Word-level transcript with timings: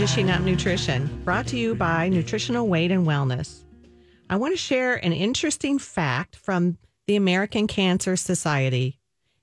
Dishing 0.00 0.30
Up 0.30 0.40
Nutrition, 0.40 1.20
brought 1.26 1.46
to 1.48 1.58
you 1.58 1.74
by 1.74 2.08
Nutritional 2.08 2.66
Weight 2.66 2.90
and 2.90 3.06
Wellness. 3.06 3.64
I 4.30 4.36
want 4.36 4.54
to 4.54 4.56
share 4.56 4.94
an 4.94 5.12
interesting 5.12 5.78
fact 5.78 6.36
from 6.36 6.78
the 7.06 7.16
American 7.16 7.66
Cancer 7.66 8.16
Society. 8.16 8.98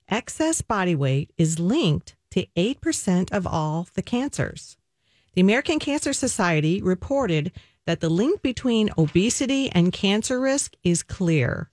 Excess 0.09 0.63
body 0.63 0.95
weight 0.95 1.31
is 1.37 1.59
linked 1.59 2.15
to 2.31 2.47
8% 2.57 3.31
of 3.31 3.45
all 3.45 3.87
the 3.93 4.01
cancers. 4.01 4.77
The 5.35 5.41
American 5.41 5.77
Cancer 5.77 6.11
Society 6.11 6.81
reported 6.81 7.51
that 7.85 7.99
the 7.99 8.09
link 8.09 8.41
between 8.41 8.89
obesity 8.97 9.69
and 9.69 9.93
cancer 9.93 10.39
risk 10.39 10.73
is 10.83 11.03
clear. 11.03 11.69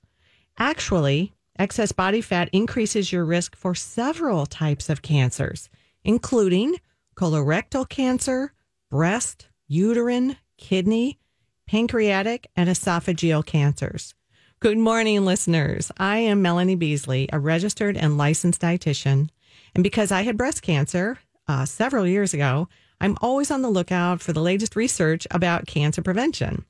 Actually, 0.58 1.32
excess 1.58 1.92
body 1.92 2.20
fat 2.20 2.50
increases 2.52 3.12
your 3.12 3.24
risk 3.24 3.56
for 3.56 3.74
several 3.74 4.44
types 4.44 4.90
of 4.90 5.00
cancers, 5.00 5.70
including 6.04 6.76
colorectal 7.16 7.88
cancer, 7.88 8.52
breast, 8.94 9.48
uterine, 9.66 10.36
kidney, 10.56 11.18
pancreatic, 11.66 12.48
and 12.54 12.68
esophageal 12.68 13.44
cancers. 13.44 14.14
Good 14.60 14.78
morning, 14.78 15.24
listeners. 15.24 15.90
I 15.96 16.18
am 16.18 16.42
Melanie 16.42 16.76
Beasley, 16.76 17.28
a 17.32 17.40
registered 17.40 17.96
and 17.96 18.16
licensed 18.16 18.60
dietitian. 18.60 19.30
And 19.74 19.82
because 19.82 20.12
I 20.12 20.22
had 20.22 20.36
breast 20.36 20.62
cancer 20.62 21.18
uh, 21.48 21.64
several 21.64 22.06
years 22.06 22.34
ago, 22.34 22.68
I'm 23.00 23.16
always 23.20 23.50
on 23.50 23.62
the 23.62 23.68
lookout 23.68 24.20
for 24.20 24.32
the 24.32 24.40
latest 24.40 24.76
research 24.76 25.26
about 25.32 25.66
cancer 25.66 26.00
prevention 26.00 26.64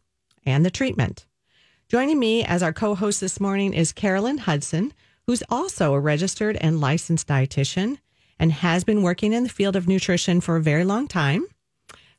and 0.46 0.64
the 0.64 0.70
treatment. 0.70 1.26
Joining 1.90 2.18
me 2.18 2.42
as 2.42 2.62
our 2.62 2.72
co 2.72 2.94
host 2.94 3.20
this 3.20 3.38
morning 3.38 3.74
is 3.74 3.92
Carolyn 3.92 4.38
Hudson, 4.38 4.94
who's 5.26 5.42
also 5.50 5.92
a 5.92 6.00
registered 6.00 6.56
and 6.56 6.80
licensed 6.80 7.28
dietitian 7.28 7.98
and 8.38 8.50
has 8.50 8.82
been 8.82 9.02
working 9.02 9.34
in 9.34 9.42
the 9.42 9.50
field 9.50 9.76
of 9.76 9.86
nutrition 9.86 10.40
for 10.40 10.56
a 10.56 10.62
very 10.62 10.84
long 10.84 11.06
time. 11.06 11.46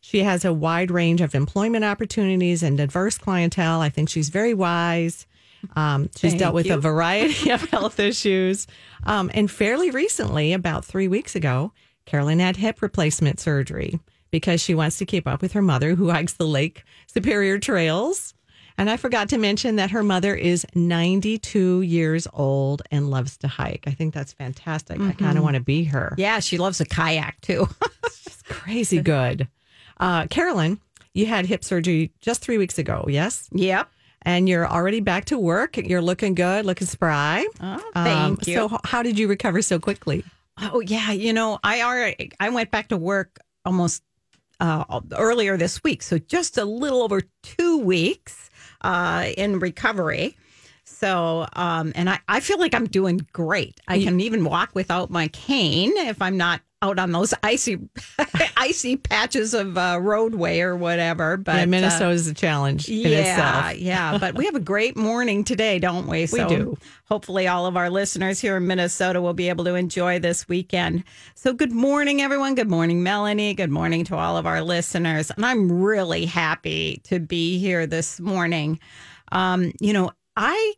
She 0.07 0.21
has 0.21 0.45
a 0.45 0.53
wide 0.53 0.91
range 0.91 1.19
of 1.19 1.33
employment 1.33 1.83
opportunities 1.83 2.61
and 2.61 2.77
diverse 2.77 3.17
clientele. 3.17 3.81
I 3.81 3.89
think 3.89 4.07
she's 4.07 4.29
very 4.29 4.53
wise. 4.53 5.25
Um, 5.75 6.11
she's 6.15 6.33
Thank 6.33 6.39
dealt 6.39 6.53
with 6.53 6.67
you. 6.67 6.75
a 6.75 6.77
variety 6.77 7.49
of 7.49 7.61
health 7.71 7.99
issues. 7.99 8.67
Um, 9.03 9.31
and 9.33 9.49
fairly 9.49 9.89
recently, 9.89 10.53
about 10.53 10.85
three 10.85 11.07
weeks 11.07 11.35
ago, 11.35 11.71
Carolyn 12.05 12.37
had 12.37 12.55
hip 12.55 12.83
replacement 12.83 13.39
surgery 13.39 13.99
because 14.29 14.61
she 14.61 14.75
wants 14.75 14.99
to 14.99 15.07
keep 15.07 15.27
up 15.27 15.41
with 15.41 15.53
her 15.53 15.61
mother 15.63 15.95
who 15.95 16.11
hikes 16.11 16.33
the 16.33 16.45
Lake 16.45 16.83
Superior 17.07 17.57
trails. 17.57 18.35
And 18.77 18.91
I 18.91 18.97
forgot 18.97 19.29
to 19.29 19.39
mention 19.39 19.77
that 19.77 19.89
her 19.89 20.03
mother 20.03 20.35
is 20.35 20.67
92 20.75 21.81
years 21.81 22.27
old 22.31 22.83
and 22.91 23.09
loves 23.09 23.37
to 23.37 23.47
hike. 23.47 23.85
I 23.87 23.91
think 23.91 24.13
that's 24.13 24.33
fantastic. 24.33 25.01
I 25.01 25.13
kind 25.13 25.39
of 25.39 25.43
want 25.43 25.55
to 25.55 25.63
be 25.63 25.85
her. 25.85 26.13
Yeah, 26.15 26.41
she 26.41 26.59
loves 26.59 26.79
a 26.79 26.85
kayak 26.85 27.41
too. 27.41 27.67
She's 28.13 28.43
crazy 28.43 29.01
good. 29.01 29.47
Uh, 29.97 30.27
Carolyn, 30.27 30.79
you 31.13 31.25
had 31.25 31.45
hip 31.45 31.63
surgery 31.63 32.11
just 32.21 32.41
three 32.41 32.57
weeks 32.57 32.77
ago, 32.77 33.05
yes? 33.07 33.47
yep. 33.51 33.89
And 34.27 34.49
you're 34.49 34.67
already 34.67 35.01
back 35.01 35.25
to 35.25 35.37
work. 35.37 35.77
You're 35.77 36.01
looking 36.01 36.33
good, 36.33 36.65
looking 36.65 36.87
spry. 36.87 37.45
Um, 37.59 37.79
Oh, 37.79 37.91
thank 37.93 38.47
you. 38.47 38.55
So, 38.55 38.79
how 38.83 39.03
did 39.03 39.19
you 39.19 39.27
recover 39.27 39.61
so 39.61 39.77
quickly? 39.77 40.23
Oh 40.59 40.79
yeah, 40.79 41.11
you 41.11 41.31
know, 41.31 41.59
I 41.63 41.81
already 41.83 42.31
I 42.39 42.49
went 42.49 42.71
back 42.71 42.87
to 42.87 42.97
work 42.97 43.39
almost 43.65 44.01
uh, 44.59 45.01
earlier 45.15 45.57
this 45.57 45.83
week, 45.83 46.01
so 46.01 46.17
just 46.17 46.57
a 46.57 46.65
little 46.65 47.03
over 47.03 47.21
two 47.43 47.77
weeks 47.77 48.49
uh, 48.81 49.27
in 49.37 49.59
recovery. 49.59 50.37
So, 50.85 51.45
um, 51.53 51.91
and 51.93 52.09
I, 52.09 52.19
I 52.27 52.39
feel 52.39 52.57
like 52.57 52.73
I'm 52.73 52.85
doing 52.87 53.27
great. 53.33 53.79
I 53.87 54.01
can 54.01 54.19
even 54.21 54.43
walk 54.45 54.71
without 54.73 55.09
my 55.11 55.27
cane 55.29 55.91
if 55.97 56.21
I'm 56.21 56.37
not 56.37 56.61
out 56.85 56.99
on 56.99 57.11
those 57.11 57.33
icy, 57.43 57.79
icy 58.57 58.97
patches 58.97 59.53
of 59.53 59.77
uh, 59.77 59.99
roadway 60.01 60.59
or 60.59 60.75
whatever. 60.75 61.37
But 61.37 61.55
yeah, 61.55 61.63
uh, 61.63 61.67
Minnesota 61.67 62.09
is 62.11 62.27
a 62.27 62.33
challenge 62.33 62.87
yeah, 62.87 63.71
yeah. 63.71 64.17
But 64.17 64.35
we 64.35 64.45
have 64.45 64.55
a 64.55 64.59
great 64.59 64.95
morning 64.95 65.43
today, 65.43 65.79
don't 65.79 66.07
we? 66.09 66.25
So 66.27 66.47
do. 66.47 66.77
Hopefully, 67.05 67.47
all 67.47 67.65
of 67.65 67.77
our 67.77 67.89
listeners 67.89 68.39
here 68.39 68.57
in 68.57 68.67
Minnesota 68.67 69.21
will 69.21 69.33
be 69.33 69.49
able 69.49 69.65
to 69.65 69.75
enjoy 69.75 70.19
this 70.19 70.47
weekend. 70.47 71.03
So, 71.35 71.53
good 71.53 71.71
morning, 71.71 72.21
everyone. 72.21 72.55
Good 72.55 72.69
morning, 72.69 73.03
Melanie. 73.03 73.53
Good 73.53 73.69
morning 73.69 74.03
to 74.05 74.15
all 74.15 74.37
of 74.37 74.45
our 74.45 74.61
listeners. 74.61 75.31
And 75.31 75.45
I'm 75.45 75.71
really 75.71 76.25
happy 76.25 77.01
to 77.05 77.19
be 77.19 77.59
here 77.59 77.85
this 77.85 78.19
morning. 78.19 78.79
Um, 79.31 79.71
you 79.79 79.93
know, 79.93 80.11
I 80.35 80.73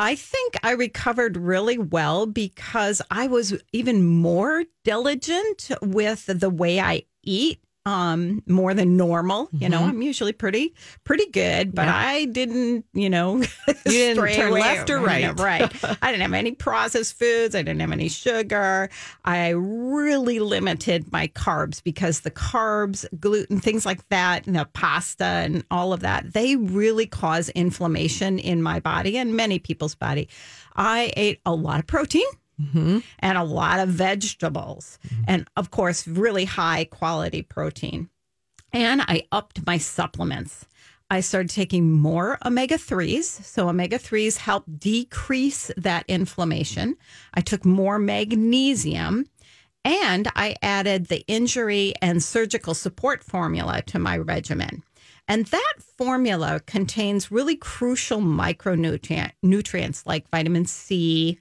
I 0.00 0.14
think 0.14 0.54
I 0.62 0.70
recovered 0.70 1.36
really 1.36 1.76
well 1.76 2.24
because 2.24 3.02
I 3.10 3.26
was 3.26 3.62
even 3.74 4.02
more 4.02 4.64
diligent 4.82 5.70
with 5.82 6.24
the 6.24 6.48
way 6.48 6.80
I 6.80 7.02
eat 7.22 7.62
um 7.86 8.42
more 8.46 8.74
than 8.74 8.96
normal. 8.96 9.48
You 9.52 9.68
know 9.68 9.80
i'm 9.80 10.02
usually 10.02 10.32
pretty 10.32 10.74
pretty 11.04 11.26
good 11.30 11.74
but 11.74 11.86
Yeah. 11.86 11.96
i 11.96 12.24
didn't 12.26 12.84
you 12.92 13.08
know 13.08 13.36
you 13.68 13.74
didn't 13.84 14.34
turn 14.34 14.52
left 14.52 14.90
or 14.90 14.98
right. 15.00 15.38
right. 15.40 15.74
I 16.02 16.10
didn't 16.12 16.22
have 16.22 16.34
any 16.34 16.52
processed 16.52 17.18
foods. 17.18 17.54
I 17.54 17.62
didn't 17.62 17.80
have 17.80 17.92
any 17.92 18.08
sugar. 18.08 18.90
I 19.24 19.50
really 19.50 20.40
limited 20.40 21.10
my 21.10 21.28
carbs 21.28 21.82
because 21.82 22.20
the 22.20 22.30
carbs 22.30 23.06
gluten 23.18 23.60
things 23.60 23.86
like 23.86 24.06
that 24.10 24.46
and 24.46 24.56
the 24.56 24.66
pasta 24.72 25.24
and 25.24 25.64
all 25.70 25.92
of 25.92 26.00
that 26.00 26.32
they 26.32 26.56
really 26.56 27.06
cause 27.06 27.48
inflammation 27.50 28.38
in 28.38 28.62
my 28.62 28.80
body 28.80 29.16
and 29.16 29.34
many 29.34 29.58
people's 29.58 29.94
body. 29.94 30.28
I 30.76 31.12
ate 31.16 31.40
a 31.46 31.54
lot 31.54 31.80
of 31.80 31.86
protein 31.86 32.26
Mm-hmm. 32.60 32.98
and 33.20 33.38
a 33.38 33.44
lot 33.44 33.80
of 33.80 33.88
vegetables. 33.88 34.98
Mm-hmm. 35.06 35.24
And 35.28 35.48
of 35.56 35.70
course 35.70 36.06
really 36.06 36.44
high 36.44 36.84
quality 36.84 37.42
protein. 37.42 38.10
And 38.72 39.00
i 39.02 39.26
upped 39.32 39.66
my 39.66 39.78
supplements. 39.78 40.66
I 41.12 41.20
started 41.20 41.50
taking 41.50 41.90
more 41.90 42.38
omega-3s 42.46 43.24
so 43.24 43.68
omega-3s 43.68 44.36
help 44.36 44.64
decrease 44.78 45.72
that 45.76 46.04
inflammation. 46.06 46.96
I 47.34 47.40
took 47.40 47.64
more 47.64 47.98
magnesium. 47.98 49.26
And 49.84 50.28
i 50.36 50.56
added 50.62 51.06
the 51.06 51.24
injury 51.26 51.94
and 52.02 52.22
surgical 52.22 52.74
support 52.74 53.24
formula 53.24 53.82
to 53.86 53.98
my 53.98 54.18
regimen. 54.18 54.82
And 55.26 55.46
that 55.46 55.74
formula 55.96 56.60
contains 56.66 57.30
really 57.30 57.56
crucial 57.56 58.20
micronutrients 58.20 60.02
like 60.04 60.28
vitamin 60.30 60.66
c 60.66 61.38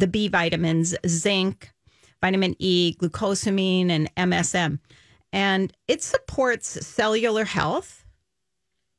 the 0.00 0.06
B 0.06 0.28
vitamins, 0.28 0.94
zinc, 1.06 1.72
vitamin 2.20 2.54
E, 2.58 2.94
glucosamine, 3.00 3.90
and 3.90 4.14
MSM. 4.16 4.78
And 5.32 5.72
it 5.88 6.02
supports 6.02 6.86
cellular 6.86 7.44
health, 7.44 8.04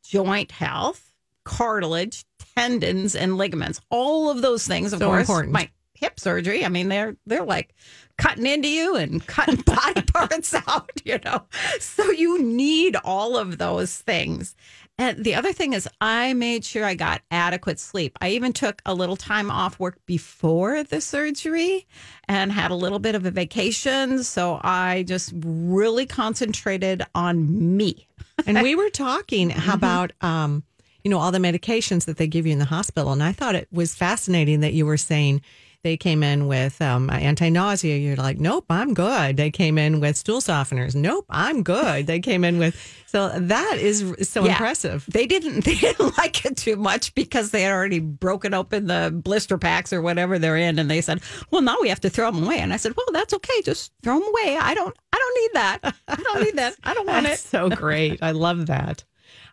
joint 0.03 0.51
health, 0.51 1.13
cartilage, 1.43 2.25
tendons, 2.55 3.15
and 3.15 3.37
ligaments. 3.37 3.81
All 3.89 4.29
of 4.29 4.41
those 4.41 4.67
things, 4.67 4.93
of 4.93 4.99
So 4.99 5.07
course. 5.07 5.21
important. 5.21 5.53
My 5.53 5.69
hip 5.93 6.19
surgery, 6.19 6.63
I 6.63 6.69
mean, 6.69 6.89
they're 6.89 7.15
they're 7.25 7.43
like 7.45 7.73
cutting 8.17 8.45
into 8.45 8.67
you 8.67 8.95
and 8.95 9.25
cutting 9.25 9.61
body 9.65 10.01
parts 10.01 10.53
out, 10.53 10.91
you 11.05 11.19
know. 11.23 11.43
So 11.79 12.11
you 12.11 12.43
need 12.43 12.95
all 13.03 13.37
of 13.37 13.57
those 13.57 13.97
things. 13.97 14.55
And 14.99 15.23
the 15.23 15.35
other 15.35 15.53
thing 15.53 15.73
is, 15.73 15.87
I 16.01 16.33
made 16.33 16.65
sure 16.65 16.83
I 16.83 16.95
got 16.95 17.21
adequate 17.29 17.79
sleep. 17.79 18.17
I 18.19 18.29
even 18.29 18.51
took 18.51 18.81
a 18.85 18.95
little 18.95 19.15
time 19.15 19.51
off 19.51 19.79
work 19.79 19.99
before 20.07 20.83
the 20.83 21.01
surgery 21.01 21.85
and 22.27 22.51
had 22.51 22.71
a 22.71 22.75
little 22.75 22.97
bit 22.97 23.13
of 23.13 23.23
a 23.25 23.29
vacation. 23.31 24.23
So 24.23 24.59
I 24.63 25.03
just 25.03 25.33
really 25.35 26.07
concentrated 26.07 27.03
on 27.13 27.77
me. 27.77 28.07
And 28.47 28.61
we 28.63 28.73
were 28.81 28.89
talking 28.89 29.49
Mm-hmm. 29.51 29.69
about, 29.71 30.13
um, 30.21 30.63
you 31.03 31.11
know, 31.11 31.19
all 31.19 31.31
the 31.31 31.37
medications 31.37 32.05
that 32.05 32.17
they 32.17 32.25
give 32.27 32.47
you 32.47 32.53
in 32.53 32.59
the 32.59 32.65
hospital. 32.65 33.11
And 33.11 33.21
I 33.21 33.31
thought 33.33 33.53
it 33.55 33.67
was 33.71 33.93
fascinating 33.93 34.61
that 34.61 34.73
you 34.73 34.85
were 34.85 34.97
saying 34.97 35.41
They 35.87 35.95
came 35.95 36.21
in 36.21 36.47
with 36.47 36.81
um, 36.81 37.09
anti 37.09 37.47
nausea. 37.49 37.95
You're 37.95 38.17
like, 38.17 38.39
nope, 38.39 38.65
I'm 38.69 38.93
good. 38.93 39.37
They 39.37 39.49
came 39.49 39.77
in 39.77 40.01
with 40.01 40.17
stool 40.17 40.41
softeners. 40.41 40.95
Nope, 40.95 41.25
I'm 41.29 41.63
good. 41.63 42.07
They 42.07 42.19
came 42.19 42.43
in 42.43 42.57
with 42.59 42.75
so 43.05 43.29
that 43.29 43.77
is 43.77 44.13
so 44.29 44.43
Yeah. 44.43 44.51
impressive. 44.51 45.05
They 45.09 45.25
didn't 45.25 45.61
they 45.63 45.75
didn't 45.75 46.17
like 46.17 46.43
it 46.43 46.57
too 46.57 46.75
much 46.75 47.15
because 47.15 47.51
they 47.51 47.61
had 47.61 47.71
already 47.71 47.99
broken 47.99 48.53
open 48.53 48.87
the 48.87 49.13
blister 49.15 49.57
packs 49.57 49.93
or 49.93 50.01
whatever 50.01 50.37
they're 50.37 50.57
in 50.57 50.77
and 50.77 50.91
they 50.91 50.99
said, 50.99 51.21
"Well, 51.51 51.61
now 51.61 51.77
we 51.81 51.87
have 51.87 52.01
to 52.01 52.09
throw 52.09 52.29
them 52.31 52.43
away." 52.43 52.59
And 52.59 52.73
I 52.73 52.77
said, 52.77 52.91
"Well, 52.97 53.05
that's 53.13 53.33
okay. 53.35 53.61
Just 53.63 53.93
throw 54.03 54.19
them 54.19 54.27
away. 54.27 54.57
I 54.59 54.73
don't 54.73 54.93
I 55.13 55.17
don't 55.17 55.41
need 55.41 55.51
that. 55.53 55.95
I 56.09 56.15
don't 56.21 56.41
need 56.43 56.55
that. 56.57 56.75
I 56.83 56.93
don't 56.93 57.07
want 57.07 57.25
That's 57.27 57.45
it." 57.45 57.47
so 57.47 57.69
great. 57.69 58.19
I 58.21 58.31
love 58.31 58.65
that. 58.65 59.05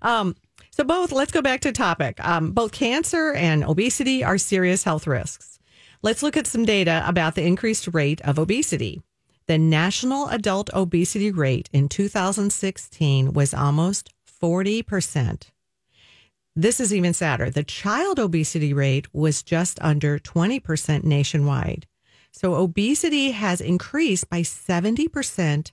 Um, 0.03 0.35
so 0.73 0.83
both, 0.83 1.13
let's 1.13 1.31
go 1.31 1.43
back 1.43 1.61
to 1.61 1.71
topic. 1.71 2.19
Um, 2.27 2.51
both 2.51 2.73
cancer 2.73 3.33
and 3.35 3.63
obesity 3.63 4.25
are 4.25 4.37
serious 4.37 4.83
health 4.83 5.07
risks. 5.07 5.61
Let's 6.05 6.23
look 6.23 6.37
at 6.37 6.47
some 6.47 6.67
data 6.67 7.03
about 7.07 7.35
the 7.35 7.47
increased 7.47 7.89
rate 7.95 8.21
of 8.21 8.39
obesity. 8.39 9.01
The 9.47 9.57
national 9.57 10.29
adult 10.29 10.69
obesity 10.75 11.31
rate 11.31 11.71
in 11.73 11.89
2016 11.89 13.33
was 13.33 13.55
almost 13.55 14.11
40%. 14.43 15.45
This 16.55 16.79
is 16.79 16.93
even 16.93 17.15
sadder. 17.15 17.49
The 17.49 17.65
child 17.65 18.19
obesity 18.19 18.75
rate 18.75 19.07
was 19.15 19.43
just 19.43 19.79
under 19.81 20.19
20% 20.19 21.05
nationwide. 21.05 21.87
So 22.33 22.57
obesity 22.57 23.31
has 23.31 23.63
increased 23.63 24.29
by 24.29 24.43
70% 24.43 25.71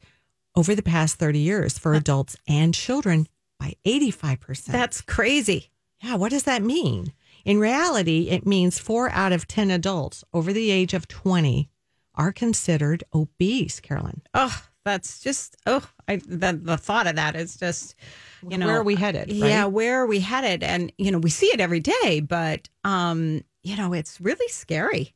over 0.56 0.74
the 0.74 0.82
past 0.82 1.18
30 1.18 1.40
years 1.40 1.78
for 1.78 1.94
adults 1.94 2.38
and 2.48 2.74
children 2.74 3.28
by 3.60 3.74
85%. 3.86 4.68
That's 4.68 5.02
crazy. 5.02 5.72
yeah, 6.02 6.16
what 6.16 6.32
does 6.32 6.44
that 6.44 6.64
mean? 6.64 7.12
In 7.46 7.60
reality, 7.60 8.30
it 8.30 8.46
means 8.46 8.80
4 8.80 9.10
out 9.12 9.32
of 9.32 9.48
10 9.48 9.72
adults 9.72 10.24
over 10.34 10.54
the 10.54 10.72
age 10.72 10.94
of 10.94 11.08
20 11.08 11.70
are 12.16 12.32
considered 12.32 13.04
obese, 13.14 13.80
Carolyn. 13.80 14.22
Oh, 14.34 14.64
that's 14.84 15.20
just 15.20 15.56
oh, 15.66 15.88
I 16.08 16.18
the, 16.18 16.60
the 16.62 16.78
thought 16.78 17.08
of 17.08 17.16
that 17.16 17.36
is 17.36 17.56
just 17.56 17.96
you 18.48 18.58
know 18.58 18.66
Where 18.66 18.80
are 18.80 18.84
we 18.84 18.96
headed, 18.96 19.30
right? 19.30 19.50
Yeah, 19.50 19.66
where 19.66 20.02
are 20.02 20.08
we 20.08 20.20
headed? 20.20 20.64
And 20.64 20.92
you 20.98 21.12
know, 21.12 21.20
we 21.20 21.30
see 21.30 21.48
it 21.48 21.60
every 21.60 21.80
day, 21.80 22.20
but 22.20 22.68
um, 22.84 23.44
you 23.64 23.78
know, 23.78 23.94
it's 23.94 24.20
really 24.20 24.48
scary. 24.48 25.14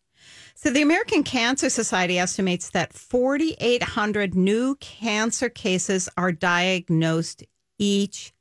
So 0.56 0.70
the 0.70 0.82
American 0.82 1.24
Cancer 1.24 1.70
Society 1.70 2.18
estimates 2.18 2.70
that 2.70 2.94
4800 2.94 4.36
new 4.36 4.76
cancer 4.76 5.50
cases 5.50 6.08
are 6.16 6.32
diagnosed 6.32 7.44
each 7.78 8.34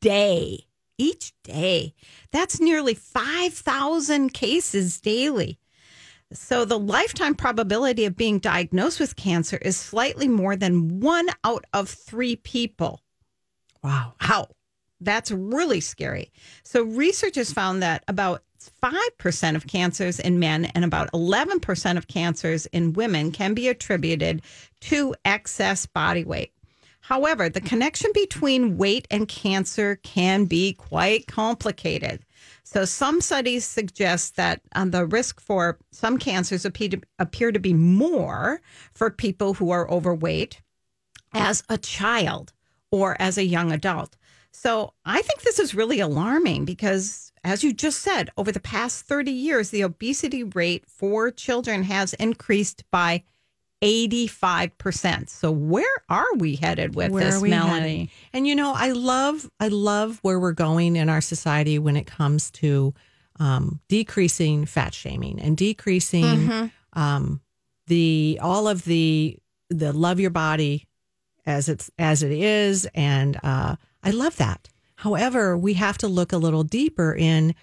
day. 0.00 0.66
Each 0.98 1.32
day. 1.42 1.94
That's 2.30 2.60
nearly 2.60 2.94
5,000 2.94 4.32
cases 4.32 5.00
daily. 5.00 5.58
So 6.32 6.64
the 6.64 6.78
lifetime 6.78 7.34
probability 7.34 8.04
of 8.04 8.16
being 8.16 8.38
diagnosed 8.38 8.98
with 9.00 9.16
cancer 9.16 9.56
is 9.56 9.76
slightly 9.76 10.28
more 10.28 10.56
than 10.56 11.00
one 11.00 11.28
out 11.44 11.64
of 11.72 11.88
three 11.88 12.36
people. 12.36 13.02
Wow. 13.82 14.14
How? 14.18 14.48
That's 15.00 15.30
really 15.30 15.80
scary. 15.80 16.32
So 16.64 16.82
research 16.82 17.36
has 17.36 17.52
found 17.52 17.82
that 17.82 18.04
about 18.08 18.42
5% 18.82 19.56
of 19.56 19.66
cancers 19.66 20.18
in 20.18 20.38
men 20.38 20.66
and 20.66 20.84
about 20.84 21.12
11% 21.12 21.96
of 21.96 22.08
cancers 22.08 22.66
in 22.66 22.94
women 22.94 23.30
can 23.30 23.54
be 23.54 23.68
attributed 23.68 24.42
to 24.82 25.14
excess 25.24 25.86
body 25.86 26.24
weight. 26.24 26.52
However, 27.04 27.50
the 27.50 27.60
connection 27.60 28.10
between 28.14 28.78
weight 28.78 29.06
and 29.10 29.28
cancer 29.28 29.96
can 29.96 30.46
be 30.46 30.72
quite 30.72 31.26
complicated. 31.26 32.24
So, 32.62 32.86
some 32.86 33.20
studies 33.20 33.66
suggest 33.66 34.36
that 34.36 34.62
um, 34.74 34.90
the 34.90 35.04
risk 35.04 35.38
for 35.38 35.78
some 35.92 36.16
cancers 36.16 36.64
appear 36.64 36.88
to, 36.88 37.00
appear 37.18 37.52
to 37.52 37.58
be 37.58 37.74
more 37.74 38.62
for 38.94 39.10
people 39.10 39.52
who 39.52 39.70
are 39.70 39.90
overweight 39.90 40.62
as 41.34 41.62
a 41.68 41.76
child 41.76 42.54
or 42.90 43.20
as 43.20 43.36
a 43.36 43.44
young 43.44 43.70
adult. 43.70 44.16
So, 44.50 44.94
I 45.04 45.20
think 45.20 45.42
this 45.42 45.58
is 45.58 45.74
really 45.74 46.00
alarming 46.00 46.64
because, 46.64 47.32
as 47.44 47.62
you 47.62 47.74
just 47.74 48.00
said, 48.00 48.30
over 48.38 48.50
the 48.50 48.60
past 48.60 49.04
30 49.04 49.30
years, 49.30 49.68
the 49.68 49.82
obesity 49.82 50.42
rate 50.42 50.86
for 50.88 51.30
children 51.30 51.82
has 51.82 52.14
increased 52.14 52.82
by 52.90 53.24
85%. 53.84 55.28
So, 55.28 55.50
where 55.50 55.84
are 56.08 56.32
we 56.36 56.56
headed 56.56 56.94
with 56.94 57.10
Where 57.12 57.24
this, 57.24 57.42
Melanie? 57.42 57.98
headed? 57.98 58.08
And 58.32 58.46
you 58.46 58.54
know, 58.54 58.72
I 58.74 58.92
love 58.92 59.48
I 59.60 59.68
love 59.68 60.18
where 60.22 60.38
we're 60.40 60.52
going 60.52 60.96
in 60.96 61.08
our 61.08 61.20
society 61.20 61.78
when 61.78 61.96
it 61.96 62.06
comes 62.06 62.50
to 62.52 62.94
um, 63.40 63.80
decreasing 63.88 64.64
fat 64.66 64.94
shaming 64.94 65.40
and 65.40 65.56
decreasing 65.56 66.24
Mm-hmm. 66.24 67.00
um, 67.00 67.40
the 67.86 68.38
all 68.42 68.66
of 68.68 68.84
the 68.84 69.38
the 69.70 69.92
love 69.92 70.20
your 70.20 70.30
body 70.30 70.86
as 71.46 71.68
it's 71.68 71.90
as 71.98 72.22
it 72.22 72.32
is, 72.32 72.88
and 72.94 73.38
uh, 73.42 73.76
I 74.02 74.10
love 74.10 74.36
that. 74.36 74.68
However, 74.96 75.56
we 75.58 75.74
have 75.74 75.98
to 75.98 76.08
look 76.08 76.32
a 76.32 76.38
little 76.38 76.62
deeper 76.64 77.14
in 77.14 77.54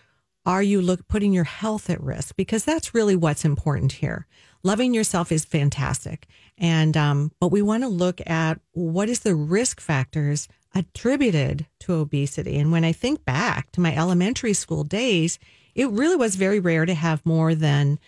are 0.46 0.62
you 0.64 0.82
look 0.82 1.08
putting 1.08 1.34
your 1.34 1.44
health 1.44 1.90
at 1.90 2.02
risk 2.02 2.36
because 2.36 2.66
that's 2.66 2.94
really 2.96 3.16
what's 3.16 3.46
important 3.46 3.92
here 3.94 4.26
loving 4.63 4.94
yourself 4.94 5.31
is 5.31 5.46
fantastic. 5.46 6.28
And 6.58 6.96
um, 6.96 7.31
but 7.40 7.52
we 7.52 7.62
want 7.62 7.84
to 7.84 7.90
look 7.90 8.22
at 8.28 8.60
what 8.74 9.10
is 9.10 9.22
the 9.22 9.36
risk 9.36 9.80
factors 9.80 10.48
attributed 10.74 11.66
to 11.81 11.94
obesity. 11.94 12.58
And 12.58 12.72
when 12.72 12.86
i 12.86 12.94
think 12.94 13.25
back 13.25 13.72
to 13.74 13.81
my 13.81 13.94
elementary 13.96 14.54
school 14.54 14.84
days 14.86 15.38
it 15.75 15.90
really 15.90 16.16
was 16.16 16.36
very 16.36 16.60
rare 16.60 16.86
to 16.86 16.94
have 16.94 17.25
more 17.25 17.56
than 17.56 18.00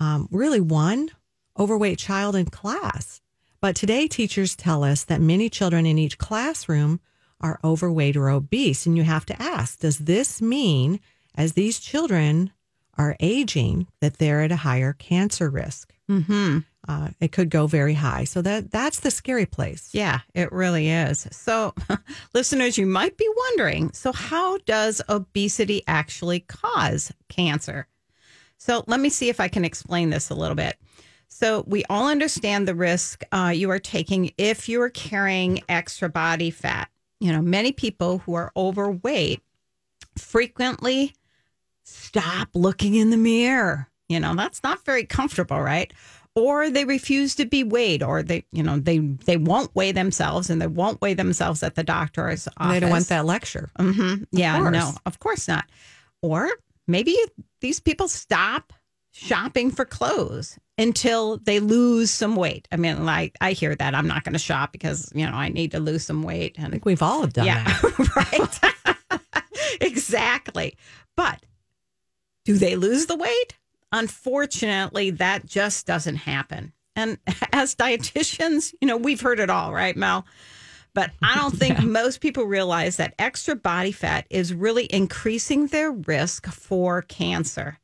um, 0.00 0.28
really 0.30 0.60
one 0.60 1.10
overweight 1.58 1.98
child 1.98 2.34
in 2.34 2.46
class. 2.46 3.20
But 3.60 3.76
today 3.76 4.08
teachers 4.08 4.56
tell 4.56 4.82
us 4.82 5.04
that 5.04 5.20
many 5.20 5.48
children 5.48 5.86
in 5.86 5.98
each 5.98 6.18
classroom 6.18 7.00
are 7.40 7.60
overweight 7.62 8.16
or 8.16 8.30
obese. 8.30 8.86
And 8.86 8.96
you 8.96 9.04
have 9.04 9.26
to 9.26 9.42
ask 9.42 9.78
does 9.78 9.98
this 9.98 10.40
mean 10.40 11.00
as 11.34 11.52
these 11.52 11.78
children 11.78 12.52
are 12.98 13.16
aging 13.20 13.86
that 14.00 14.18
they're 14.18 14.42
at 14.42 14.52
a 14.52 14.56
higher 14.56 14.92
cancer 14.92 15.48
risk. 15.50 15.92
Mm-hmm. 16.10 16.58
Uh, 16.88 17.08
it 17.20 17.30
could 17.30 17.48
go 17.48 17.66
very 17.66 17.94
high. 17.94 18.24
So 18.24 18.42
that 18.42 18.70
that's 18.70 19.00
the 19.00 19.10
scary 19.10 19.46
place. 19.46 19.90
Yeah, 19.92 20.20
it 20.34 20.50
really 20.50 20.88
is. 20.88 21.28
So, 21.30 21.74
listeners, 22.34 22.76
you 22.76 22.86
might 22.86 23.16
be 23.16 23.28
wondering 23.36 23.92
so, 23.92 24.12
how 24.12 24.58
does 24.58 25.00
obesity 25.08 25.82
actually 25.86 26.40
cause 26.40 27.12
cancer? 27.28 27.86
So, 28.58 28.84
let 28.88 29.00
me 29.00 29.10
see 29.10 29.28
if 29.28 29.38
I 29.38 29.48
can 29.48 29.64
explain 29.64 30.10
this 30.10 30.30
a 30.30 30.34
little 30.34 30.56
bit. 30.56 30.76
So, 31.28 31.64
we 31.68 31.84
all 31.84 32.08
understand 32.08 32.66
the 32.66 32.74
risk 32.74 33.22
uh, 33.30 33.52
you 33.54 33.70
are 33.70 33.78
taking 33.78 34.32
if 34.36 34.68
you 34.68 34.82
are 34.82 34.90
carrying 34.90 35.62
extra 35.68 36.08
body 36.08 36.50
fat. 36.50 36.88
You 37.20 37.30
know, 37.30 37.42
many 37.42 37.70
people 37.70 38.18
who 38.18 38.34
are 38.34 38.50
overweight 38.56 39.40
frequently 40.18 41.14
stop 41.84 42.48
looking 42.54 42.94
in 42.94 43.10
the 43.10 43.16
mirror. 43.16 43.88
You 44.08 44.20
know, 44.20 44.34
that's 44.34 44.62
not 44.62 44.84
very 44.84 45.04
comfortable, 45.04 45.60
right? 45.60 45.92
Or 46.34 46.70
they 46.70 46.84
refuse 46.84 47.34
to 47.36 47.44
be 47.44 47.62
weighed, 47.62 48.02
or 48.02 48.22
they, 48.22 48.44
you 48.52 48.62
know, 48.62 48.78
they 48.78 48.98
they 48.98 49.36
won't 49.36 49.74
weigh 49.74 49.92
themselves, 49.92 50.48
and 50.48 50.60
they 50.62 50.66
won't 50.66 51.00
weigh 51.02 51.14
themselves 51.14 51.62
at 51.62 51.74
the 51.74 51.84
doctor's 51.84 52.48
office. 52.56 52.72
They 52.72 52.80
don't 52.80 52.90
want 52.90 53.08
that 53.08 53.26
lecture. 53.26 53.70
hmm 53.78 54.24
Yeah, 54.32 54.58
course. 54.58 54.72
no, 54.72 54.92
of 55.04 55.18
course 55.18 55.48
not. 55.48 55.66
Or 56.22 56.48
maybe 56.86 57.16
these 57.60 57.80
people 57.80 58.08
stop 58.08 58.72
shopping 59.12 59.70
for 59.70 59.84
clothes 59.84 60.58
until 60.78 61.36
they 61.38 61.60
lose 61.60 62.10
some 62.10 62.34
weight. 62.34 62.66
I 62.72 62.76
mean, 62.76 63.04
like 63.04 63.36
I 63.40 63.52
hear 63.52 63.74
that 63.74 63.94
I'm 63.94 64.06
not 64.08 64.24
going 64.24 64.32
to 64.32 64.38
shop 64.38 64.72
because 64.72 65.12
you 65.14 65.26
know 65.26 65.34
I 65.34 65.48
need 65.48 65.70
to 65.72 65.80
lose 65.80 66.04
some 66.04 66.22
weight, 66.22 66.56
I 66.58 66.68
think 66.68 66.84
we've 66.84 67.02
all 67.02 67.26
done 67.26 67.46
yeah, 67.46 67.62
that. 67.64 68.60
right. 68.86 69.34
exactly. 69.80 70.76
But 71.16 71.44
do 72.44 72.56
they 72.58 72.76
lose 72.76 73.06
the 73.06 73.16
weight? 73.16 73.58
Unfortunately, 73.92 75.10
that 75.10 75.46
just 75.46 75.86
doesn't 75.86 76.16
happen. 76.16 76.72
And 76.96 77.18
as 77.52 77.74
dietitians, 77.74 78.74
you 78.80 78.88
know, 78.88 78.96
we've 78.96 79.20
heard 79.20 79.40
it 79.40 79.50
all, 79.50 79.72
right, 79.72 79.96
Mel? 79.96 80.26
But 80.94 81.10
I 81.22 81.36
don't 81.40 81.56
think 81.56 81.82
most 81.82 82.20
people 82.20 82.44
realize 82.44 82.96
that 82.96 83.14
extra 83.18 83.54
body 83.54 83.92
fat 83.92 84.26
is 84.30 84.54
really 84.54 84.86
increasing 84.92 85.68
their 85.68 85.92
risk 85.92 86.46
for 86.46 87.02
cancer. 87.02 87.78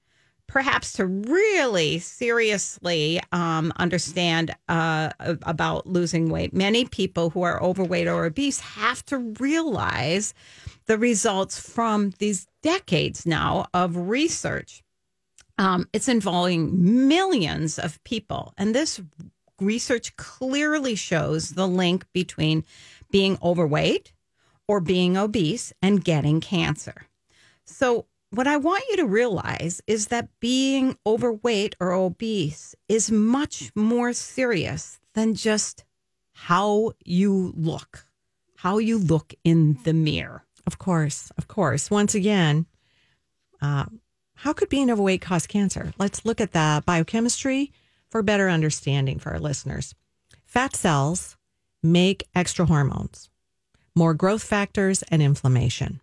Perhaps 0.46 0.94
to 0.94 1.04
really 1.04 1.98
seriously 1.98 3.20
um, 3.32 3.70
understand 3.76 4.54
uh, 4.70 5.10
about 5.20 5.86
losing 5.86 6.30
weight, 6.30 6.54
many 6.54 6.86
people 6.86 7.28
who 7.28 7.42
are 7.42 7.62
overweight 7.62 8.08
or 8.08 8.24
obese 8.24 8.58
have 8.60 9.04
to 9.06 9.18
realize 9.18 10.32
the 10.88 10.98
results 10.98 11.60
from 11.60 12.14
these 12.18 12.46
decades 12.62 13.26
now 13.26 13.66
of 13.72 13.94
research. 13.96 14.82
Um, 15.58 15.86
it's 15.92 16.08
involving 16.08 17.08
millions 17.08 17.78
of 17.78 18.02
people. 18.04 18.54
And 18.56 18.74
this 18.74 19.00
research 19.60 20.16
clearly 20.16 20.94
shows 20.94 21.50
the 21.50 21.68
link 21.68 22.06
between 22.12 22.64
being 23.10 23.38
overweight 23.42 24.12
or 24.66 24.80
being 24.80 25.16
obese 25.16 25.72
and 25.82 26.04
getting 26.04 26.40
cancer. 26.40 27.06
So, 27.64 28.06
what 28.30 28.46
I 28.46 28.58
want 28.58 28.84
you 28.90 28.96
to 28.96 29.06
realize 29.06 29.80
is 29.86 30.08
that 30.08 30.28
being 30.38 30.98
overweight 31.06 31.74
or 31.80 31.92
obese 31.92 32.74
is 32.86 33.10
much 33.10 33.72
more 33.74 34.12
serious 34.12 35.00
than 35.14 35.34
just 35.34 35.84
how 36.32 36.92
you 37.04 37.54
look, 37.56 38.06
how 38.56 38.76
you 38.76 38.98
look 38.98 39.32
in 39.44 39.78
the 39.84 39.94
mirror. 39.94 40.44
Of 40.68 40.76
course, 40.78 41.32
of 41.38 41.48
course. 41.48 41.90
Once 41.90 42.14
again, 42.14 42.66
uh, 43.62 43.86
how 44.34 44.52
could 44.52 44.68
being 44.68 44.90
overweight 44.90 45.22
cause 45.22 45.46
cancer? 45.46 45.94
Let's 45.96 46.26
look 46.26 46.42
at 46.42 46.52
the 46.52 46.82
biochemistry 46.84 47.72
for 48.10 48.22
better 48.22 48.50
understanding 48.50 49.18
for 49.18 49.30
our 49.30 49.40
listeners. 49.40 49.94
Fat 50.44 50.76
cells 50.76 51.38
make 51.82 52.28
extra 52.34 52.66
hormones, 52.66 53.30
more 53.94 54.12
growth 54.12 54.42
factors, 54.42 55.02
and 55.04 55.22
inflammation. 55.22 56.02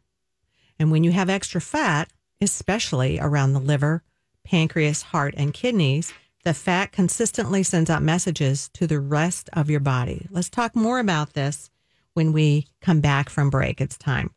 And 0.79 0.89
when 0.89 1.03
you 1.03 1.11
have 1.11 1.29
extra 1.29 1.61
fat, 1.61 2.11
especially 2.41 3.19
around 3.19 3.53
the 3.53 3.59
liver, 3.59 4.01
pancreas, 4.43 5.03
heart, 5.03 5.35
and 5.37 5.53
kidneys, 5.53 6.11
the 6.43 6.55
fat 6.55 6.91
consistently 6.91 7.61
sends 7.61 7.91
out 7.91 8.01
messages 8.01 8.67
to 8.69 8.87
the 8.87 8.99
rest 8.99 9.47
of 9.53 9.69
your 9.69 9.79
body. 9.79 10.25
Let's 10.31 10.49
talk 10.49 10.75
more 10.75 10.97
about 10.97 11.33
this 11.33 11.69
when 12.15 12.33
we 12.33 12.65
come 12.81 12.99
back 12.99 13.29
from 13.29 13.51
break. 13.51 13.79
It's 13.79 13.99
time. 13.99 14.31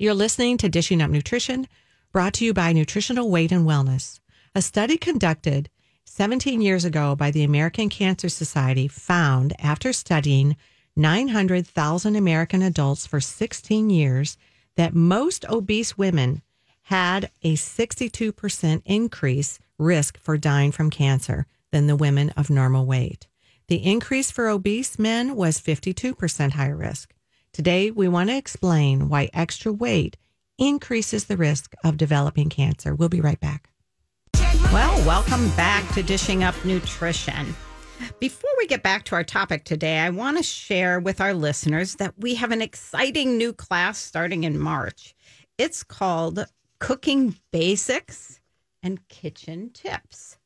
You're 0.00 0.14
listening 0.14 0.56
to 0.56 0.70
Dishing 0.70 1.02
Up 1.02 1.10
Nutrition, 1.10 1.68
brought 2.10 2.32
to 2.32 2.44
you 2.46 2.54
by 2.54 2.72
Nutritional 2.72 3.28
Weight 3.28 3.52
and 3.52 3.66
Wellness. 3.66 4.18
A 4.54 4.62
study 4.62 4.96
conducted 4.96 5.68
17 6.06 6.62
years 6.62 6.86
ago 6.86 7.14
by 7.14 7.30
the 7.30 7.44
American 7.44 7.90
Cancer 7.90 8.30
Society 8.30 8.88
found 8.88 9.52
after 9.58 9.92
studying 9.92 10.56
900,000 10.96 12.16
American 12.16 12.62
adults 12.62 13.06
for 13.06 13.20
16 13.20 13.90
years 13.90 14.38
that 14.74 14.94
most 14.94 15.44
obese 15.50 15.98
women 15.98 16.40
had 16.84 17.30
a 17.42 17.54
62% 17.56 18.82
increase 18.86 19.58
risk 19.76 20.18
for 20.18 20.38
dying 20.38 20.72
from 20.72 20.88
cancer 20.88 21.46
than 21.72 21.88
the 21.88 21.94
women 21.94 22.30
of 22.38 22.48
normal 22.48 22.86
weight. 22.86 23.26
The 23.68 23.84
increase 23.84 24.30
for 24.30 24.48
obese 24.48 24.98
men 24.98 25.36
was 25.36 25.60
52% 25.60 26.52
higher 26.52 26.74
risk. 26.74 27.12
Today, 27.52 27.90
we 27.90 28.06
want 28.06 28.30
to 28.30 28.36
explain 28.36 29.08
why 29.08 29.28
extra 29.34 29.72
weight 29.72 30.16
increases 30.56 31.24
the 31.24 31.36
risk 31.36 31.74
of 31.82 31.96
developing 31.96 32.48
cancer. 32.48 32.94
We'll 32.94 33.08
be 33.08 33.20
right 33.20 33.40
back. 33.40 33.70
Well, 34.72 35.04
welcome 35.04 35.48
back 35.56 35.92
to 35.94 36.02
Dishing 36.04 36.44
Up 36.44 36.54
Nutrition. 36.64 37.56
Before 38.20 38.50
we 38.56 38.68
get 38.68 38.84
back 38.84 39.04
to 39.06 39.16
our 39.16 39.24
topic 39.24 39.64
today, 39.64 39.98
I 39.98 40.10
want 40.10 40.36
to 40.36 40.44
share 40.44 41.00
with 41.00 41.20
our 41.20 41.34
listeners 41.34 41.96
that 41.96 42.14
we 42.16 42.36
have 42.36 42.52
an 42.52 42.62
exciting 42.62 43.36
new 43.36 43.52
class 43.52 43.98
starting 43.98 44.44
in 44.44 44.56
March. 44.56 45.16
It's 45.58 45.82
called 45.82 46.46
Cooking 46.78 47.34
Basics 47.50 48.40
and 48.80 49.06
Kitchen 49.08 49.70
Tips. 49.74 50.38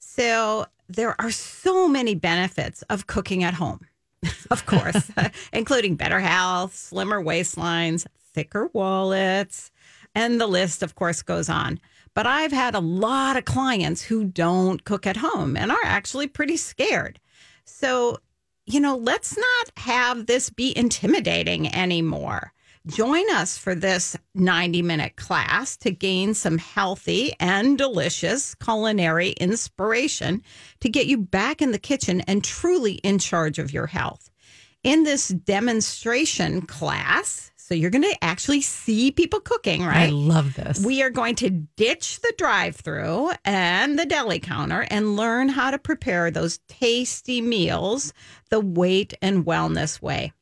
So, 0.00 0.66
there 0.88 1.18
are 1.20 1.30
so 1.30 1.86
many 1.86 2.16
benefits 2.16 2.82
of 2.90 3.06
cooking 3.06 3.44
at 3.44 3.54
home, 3.54 3.86
of 4.50 4.66
course, 4.66 5.10
including 5.52 5.96
better 5.96 6.20
health, 6.20 6.74
slimmer 6.74 7.22
waistlines, 7.22 8.06
thicker 8.34 8.68
wallets, 8.72 9.70
and 10.14 10.40
the 10.40 10.46
list, 10.46 10.82
of 10.82 10.94
course, 10.94 11.22
goes 11.22 11.48
on. 11.48 11.80
But 12.14 12.26
I've 12.26 12.52
had 12.52 12.74
a 12.74 12.80
lot 12.80 13.36
of 13.36 13.44
clients 13.44 14.02
who 14.02 14.24
don't 14.24 14.84
cook 14.84 15.06
at 15.06 15.16
home 15.16 15.56
and 15.56 15.72
are 15.72 15.84
actually 15.84 16.26
pretty 16.26 16.58
scared. 16.58 17.18
So, 17.64 18.18
you 18.66 18.80
know, 18.80 18.96
let's 18.96 19.36
not 19.36 19.78
have 19.78 20.26
this 20.26 20.50
be 20.50 20.76
intimidating 20.76 21.74
anymore. 21.74 22.52
Join 22.86 23.30
us 23.30 23.56
for 23.56 23.76
this 23.76 24.16
90 24.34 24.82
minute 24.82 25.14
class 25.14 25.76
to 25.78 25.92
gain 25.92 26.34
some 26.34 26.58
healthy 26.58 27.32
and 27.38 27.78
delicious 27.78 28.56
culinary 28.56 29.30
inspiration 29.30 30.42
to 30.80 30.88
get 30.88 31.06
you 31.06 31.18
back 31.18 31.62
in 31.62 31.70
the 31.70 31.78
kitchen 31.78 32.22
and 32.22 32.42
truly 32.42 32.94
in 32.94 33.20
charge 33.20 33.60
of 33.60 33.72
your 33.72 33.86
health. 33.86 34.30
In 34.82 35.04
this 35.04 35.28
demonstration 35.28 36.62
class, 36.62 37.52
so 37.54 37.76
you're 37.76 37.90
going 37.90 38.02
to 38.02 38.24
actually 38.24 38.62
see 38.62 39.12
people 39.12 39.38
cooking, 39.38 39.84
right? 39.84 40.08
I 40.08 40.10
love 40.10 40.54
this. 40.54 40.84
We 40.84 41.04
are 41.04 41.10
going 41.10 41.36
to 41.36 41.50
ditch 41.50 42.20
the 42.20 42.34
drive 42.36 42.74
through 42.74 43.30
and 43.44 43.96
the 43.96 44.06
deli 44.06 44.40
counter 44.40 44.84
and 44.90 45.14
learn 45.14 45.48
how 45.48 45.70
to 45.70 45.78
prepare 45.78 46.32
those 46.32 46.58
tasty 46.66 47.40
meals 47.40 48.12
the 48.50 48.58
weight 48.58 49.14
and 49.22 49.46
wellness 49.46 50.02
way. 50.02 50.32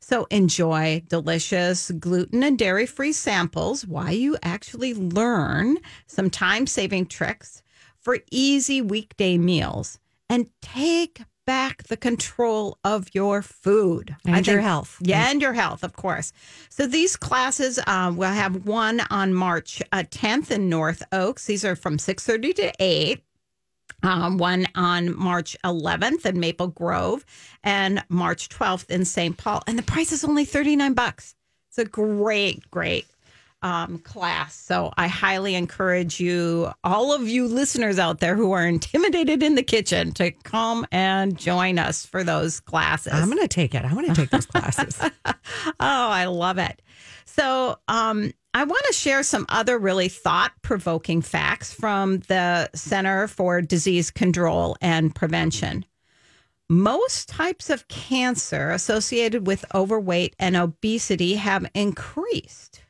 So 0.00 0.26
enjoy 0.30 1.02
delicious 1.08 1.90
gluten 1.92 2.42
and 2.42 2.58
dairy 2.58 2.86
free 2.86 3.12
samples 3.12 3.86
while 3.86 4.12
you 4.12 4.36
actually 4.42 4.94
learn 4.94 5.78
some 6.06 6.30
time 6.30 6.66
saving 6.66 7.06
tricks 7.06 7.62
for 7.98 8.18
easy 8.30 8.80
weekday 8.80 9.36
meals 9.36 9.98
and 10.28 10.46
take 10.62 11.22
back 11.46 11.82
the 11.84 11.96
control 11.96 12.78
of 12.84 13.08
your 13.12 13.42
food 13.42 14.14
And 14.24 14.46
your 14.46 14.60
health. 14.60 14.96
Yeah, 15.00 15.30
and 15.30 15.42
your 15.42 15.52
health, 15.52 15.82
of 15.82 15.94
course. 15.94 16.32
So 16.68 16.86
these 16.86 17.16
classes, 17.16 17.80
um, 17.86 18.16
we'll 18.16 18.30
have 18.30 18.64
one 18.66 19.02
on 19.10 19.34
March 19.34 19.82
uh, 19.90 20.04
10th 20.08 20.50
in 20.50 20.68
North 20.68 21.02
Oaks. 21.12 21.46
These 21.46 21.64
are 21.64 21.76
from 21.76 21.98
6:30 21.98 22.54
to 22.54 22.72
8. 22.78 23.22
Um, 24.02 24.38
one 24.38 24.66
on 24.74 25.16
March 25.18 25.56
11th 25.64 26.24
in 26.24 26.40
Maple 26.40 26.68
Grove 26.68 27.24
and 27.62 28.02
March 28.08 28.48
12th 28.48 28.90
in 28.90 29.04
St. 29.04 29.36
Paul. 29.36 29.62
And 29.66 29.78
the 29.78 29.82
price 29.82 30.12
is 30.12 30.24
only 30.24 30.44
39 30.44 30.94
bucks. 30.94 31.34
It's 31.68 31.78
a 31.78 31.84
great, 31.84 32.70
great 32.70 33.06
um, 33.62 33.98
class. 33.98 34.54
So 34.54 34.92
I 34.96 35.06
highly 35.06 35.54
encourage 35.54 36.20
you, 36.20 36.72
all 36.82 37.12
of 37.12 37.28
you 37.28 37.46
listeners 37.46 37.98
out 37.98 38.20
there 38.20 38.34
who 38.34 38.52
are 38.52 38.66
intimidated 38.66 39.42
in 39.42 39.54
the 39.54 39.62
kitchen, 39.62 40.12
to 40.12 40.30
come 40.30 40.86
and 40.90 41.36
join 41.36 41.78
us 41.78 42.06
for 42.06 42.24
those 42.24 42.60
classes. 42.60 43.12
I'm 43.12 43.26
going 43.26 43.38
to 43.38 43.48
take 43.48 43.74
it. 43.74 43.84
I 43.84 43.92
want 43.92 44.08
to 44.08 44.14
take 44.14 44.30
those 44.30 44.46
classes. 44.46 44.98
oh, 45.26 45.74
I 45.78 46.24
love 46.24 46.58
it. 46.58 46.80
So, 47.26 47.78
um, 47.88 48.32
I 48.52 48.64
want 48.64 48.82
to 48.88 48.92
share 48.92 49.22
some 49.22 49.46
other 49.48 49.78
really 49.78 50.08
thought 50.08 50.52
provoking 50.62 51.22
facts 51.22 51.72
from 51.72 52.18
the 52.20 52.68
Center 52.74 53.28
for 53.28 53.62
Disease 53.62 54.10
Control 54.10 54.76
and 54.80 55.14
Prevention. 55.14 55.84
Most 56.68 57.28
types 57.28 57.70
of 57.70 57.86
cancer 57.88 58.70
associated 58.70 59.46
with 59.46 59.64
overweight 59.74 60.34
and 60.38 60.56
obesity 60.56 61.34
have 61.34 61.70
increased. 61.74 62.82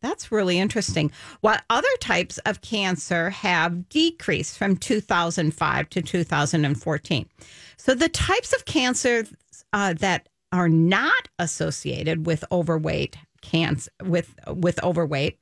That's 0.00 0.32
really 0.32 0.58
interesting. 0.58 1.12
While 1.40 1.60
other 1.70 1.88
types 2.00 2.38
of 2.38 2.60
cancer 2.60 3.30
have 3.30 3.88
decreased 3.88 4.58
from 4.58 4.76
2005 4.76 5.88
to 5.90 6.02
2014. 6.02 7.28
So, 7.76 7.94
the 7.94 8.08
types 8.08 8.52
of 8.52 8.64
cancer 8.64 9.24
uh, 9.72 9.94
that 9.94 10.28
are 10.52 10.68
not 10.68 11.28
associated 11.38 12.26
with 12.26 12.44
overweight 12.52 13.16
cancer 13.44 13.90
with 14.02 14.34
with 14.48 14.82
overweight. 14.82 15.38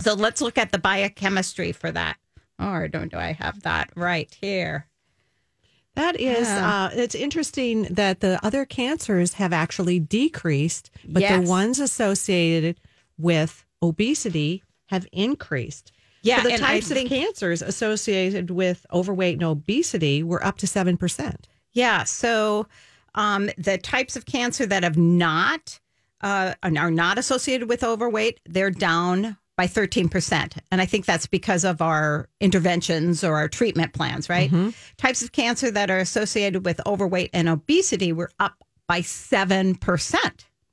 So 0.00 0.14
let's 0.14 0.40
look 0.40 0.58
at 0.58 0.72
the 0.72 0.78
biochemistry 0.78 1.72
for 1.72 1.92
that. 1.92 2.16
Or 2.58 2.88
don't 2.88 3.10
do 3.10 3.18
I 3.18 3.32
have 3.32 3.62
that 3.62 3.90
right 3.96 4.32
here? 4.40 4.86
That 5.96 6.18
is, 6.20 6.48
Yeah. 6.48 6.86
uh, 6.86 6.90
it's 6.92 7.14
interesting 7.14 7.82
that 7.84 8.18
the 8.20 8.44
other 8.44 8.64
cancers 8.64 9.34
have 9.34 9.52
actually 9.52 10.00
decreased, 10.00 10.90
but 11.06 11.22
the 11.22 11.48
ones 11.48 11.78
associated 11.78 12.80
with 13.16 13.64
obesity 13.80 14.64
have 14.86 15.06
increased. 15.12 15.92
Yeah, 16.22 16.42
so 16.42 16.48
the 16.48 16.58
types 16.58 16.88
think- 16.88 17.10
of 17.12 17.16
cancers 17.16 17.62
associated 17.62 18.50
with 18.50 18.86
overweight 18.92 19.34
and 19.34 19.44
obesity 19.44 20.22
were 20.24 20.44
up 20.44 20.56
to 20.58 20.66
7%. 20.66 21.46
Yeah. 21.72 22.02
So 22.04 22.66
um, 23.14 23.50
the 23.56 23.78
types 23.78 24.16
of 24.16 24.26
cancer 24.26 24.66
that 24.66 24.82
have 24.82 24.96
not 24.96 25.78
uh, 26.24 26.54
are 26.62 26.90
not 26.90 27.18
associated 27.18 27.68
with 27.68 27.84
overweight, 27.84 28.40
they're 28.46 28.70
down 28.70 29.36
by 29.56 29.66
13%. 29.66 30.58
And 30.72 30.80
I 30.80 30.86
think 30.86 31.04
that's 31.04 31.26
because 31.26 31.64
of 31.64 31.80
our 31.80 32.28
interventions 32.40 33.22
or 33.22 33.36
our 33.36 33.46
treatment 33.46 33.92
plans, 33.92 34.28
right? 34.28 34.50
Types 34.96 35.22
of 35.22 35.30
cancer 35.30 35.70
that 35.70 35.90
are 35.90 35.98
associated 35.98 36.64
with 36.64 36.80
overweight 36.86 37.30
and 37.32 37.48
obesity 37.48 38.12
were 38.12 38.30
up 38.40 38.64
by 38.88 39.00
7%. 39.00 40.16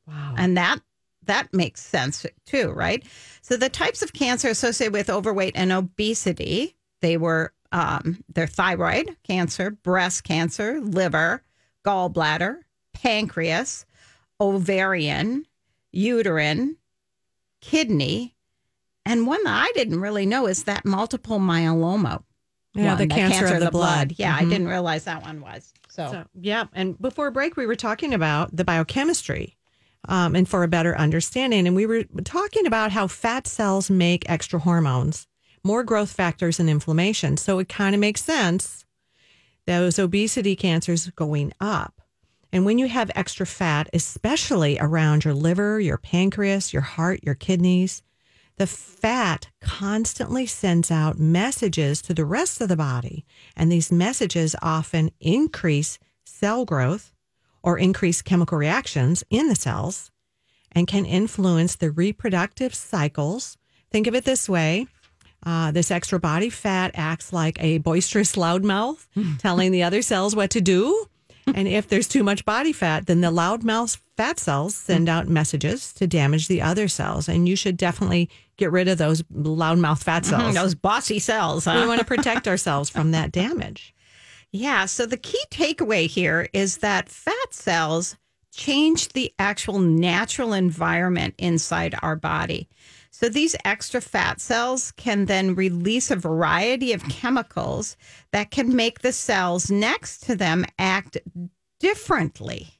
Wow. 0.07 0.35
And 0.37 0.57
that 0.57 0.79
that 1.25 1.53
makes 1.53 1.81
sense 1.81 2.25
too, 2.47 2.71
right? 2.71 3.05
So 3.43 3.55
the 3.55 3.69
types 3.69 4.01
of 4.01 4.13
cancer 4.13 4.49
associated 4.49 4.93
with 4.93 5.09
overweight 5.09 5.53
and 5.55 5.71
obesity, 5.71 6.75
they 7.01 7.15
were 7.17 7.53
um, 7.71 8.23
their 8.33 8.47
thyroid 8.47 9.15
cancer, 9.23 9.69
breast 9.69 10.23
cancer, 10.23 10.81
liver, 10.81 11.43
gallbladder, 11.85 12.61
pancreas, 12.93 13.85
ovarian, 14.41 15.45
uterine, 15.91 16.77
kidney, 17.61 18.35
and 19.05 19.25
one 19.27 19.43
that 19.43 19.67
I 19.67 19.71
didn't 19.75 19.99
really 20.01 20.25
know 20.25 20.47
is 20.47 20.63
that 20.63 20.85
multiple 20.85 21.39
myeloma. 21.39 22.23
Yeah, 22.73 22.95
the 22.95 23.01
one, 23.05 23.09
cancer 23.09 23.53
of 23.53 23.59
the 23.59 23.71
blood. 23.71 24.13
Yeah, 24.17 24.35
I 24.35 24.43
Mhm. 24.43 24.49
didn't 24.49 24.67
realize 24.67 25.03
that 25.03 25.21
one 25.21 25.41
was. 25.41 25.73
So, 25.89 26.07
So, 26.11 26.23
yeah. 26.39 26.65
And 26.73 26.99
before 27.01 27.29
break, 27.31 27.57
we 27.57 27.65
were 27.65 27.75
talking 27.75 28.13
about 28.13 28.55
the 28.55 28.63
biochemistry 28.63 29.57
um, 30.07 30.35
and 30.35 30.47
for 30.47 30.63
a 30.63 30.67
better 30.67 30.97
understanding. 30.97 31.67
And 31.67 31.75
we 31.75 31.85
were 31.85 32.05
talking 32.23 32.65
about 32.65 32.91
how 32.91 33.07
fat 33.07 33.45
cells 33.45 33.89
make 33.89 34.27
extra 34.29 34.59
hormones, 34.59 35.27
more 35.63 35.83
growth 35.83 36.11
factors, 36.11 36.59
and 36.59 36.69
inflammation. 36.69 37.35
So 37.37 37.59
it 37.59 37.67
kind 37.69 37.93
of 37.93 37.99
makes 38.01 38.23
sense 38.23 38.85
those 39.67 39.99
obesity 39.99 40.55
cancers 40.55 41.07
going 41.11 41.53
up. 41.59 42.00
And 42.51 42.65
when 42.65 42.77
you 42.77 42.87
have 42.87 43.11
extra 43.15 43.45
fat, 43.45 43.89
especially 43.93 44.77
around 44.79 45.23
your 45.23 45.33
liver, 45.33 45.79
your 45.79 45.97
pancreas, 45.97 46.73
your 46.73 46.81
heart, 46.81 47.21
your 47.23 47.35
kidneys, 47.35 48.03
the 48.57 48.67
fat 48.67 49.49
constantly 49.61 50.45
sends 50.45 50.91
out 50.91 51.17
messages 51.17 52.01
to 52.03 52.13
the 52.13 52.25
rest 52.25 52.61
of 52.61 52.69
the 52.69 52.75
body. 52.75 53.25
And 53.55 53.71
these 53.71 53.91
messages 53.91 54.55
often 54.61 55.11
increase 55.19 55.97
cell 56.25 56.65
growth 56.65 57.13
or 57.63 57.77
increase 57.77 58.21
chemical 58.21 58.57
reactions 58.57 59.23
in 59.29 59.47
the 59.47 59.55
cells 59.55 60.11
and 60.71 60.87
can 60.87 61.05
influence 61.05 61.75
the 61.75 61.91
reproductive 61.91 62.75
cycles. 62.75 63.57
Think 63.91 64.07
of 64.07 64.15
it 64.15 64.25
this 64.25 64.47
way 64.49 64.87
uh, 65.43 65.71
this 65.71 65.89
extra 65.89 66.19
body 66.19 66.49
fat 66.49 66.91
acts 66.93 67.33
like 67.33 67.61
a 67.61 67.79
boisterous 67.79 68.35
loudmouth 68.35 69.07
telling 69.39 69.71
the 69.71 69.83
other 69.83 70.01
cells 70.01 70.35
what 70.35 70.51
to 70.51 70.61
do. 70.61 71.07
And 71.47 71.67
if 71.67 71.87
there's 71.87 72.07
too 72.07 72.23
much 72.23 72.45
body 72.45 72.73
fat, 72.73 73.07
then 73.07 73.21
the 73.21 73.31
loudmouth 73.31 73.97
fat 74.17 74.39
cells 74.39 74.75
send 74.75 75.09
out 75.09 75.27
messages 75.27 75.93
to 75.93 76.07
damage 76.07 76.47
the 76.47 76.61
other 76.61 76.87
cells. 76.87 77.27
And 77.27 77.47
you 77.47 77.55
should 77.55 77.77
definitely 77.77 78.29
get 78.57 78.71
rid 78.71 78.87
of 78.87 78.97
those 78.97 79.21
loudmouth 79.23 80.03
fat 80.03 80.25
cells. 80.27 80.55
Those 80.55 80.75
bossy 80.75 81.19
cells, 81.19 81.65
we 81.65 81.85
want 81.87 81.99
to 81.99 82.05
protect 82.05 82.47
ourselves 82.47 82.89
from 82.89 83.11
that 83.11 83.31
damage. 83.31 83.93
Yeah. 84.51 84.85
So 84.85 85.05
the 85.05 85.17
key 85.17 85.43
takeaway 85.49 86.07
here 86.07 86.49
is 86.53 86.77
that 86.77 87.09
fat 87.09 87.53
cells 87.53 88.17
change 88.53 89.09
the 89.09 89.33
actual 89.39 89.79
natural 89.79 90.53
environment 90.53 91.35
inside 91.37 91.95
our 92.01 92.15
body. 92.15 92.67
So 93.21 93.29
these 93.29 93.55
extra 93.63 94.01
fat 94.01 94.41
cells 94.41 94.93
can 94.93 95.25
then 95.25 95.53
release 95.53 96.09
a 96.09 96.15
variety 96.15 96.91
of 96.91 97.07
chemicals 97.07 97.95
that 98.31 98.49
can 98.49 98.75
make 98.75 99.01
the 99.01 99.11
cells 99.11 99.69
next 99.69 100.23
to 100.23 100.35
them 100.35 100.65
act 100.79 101.19
differently. 101.79 102.79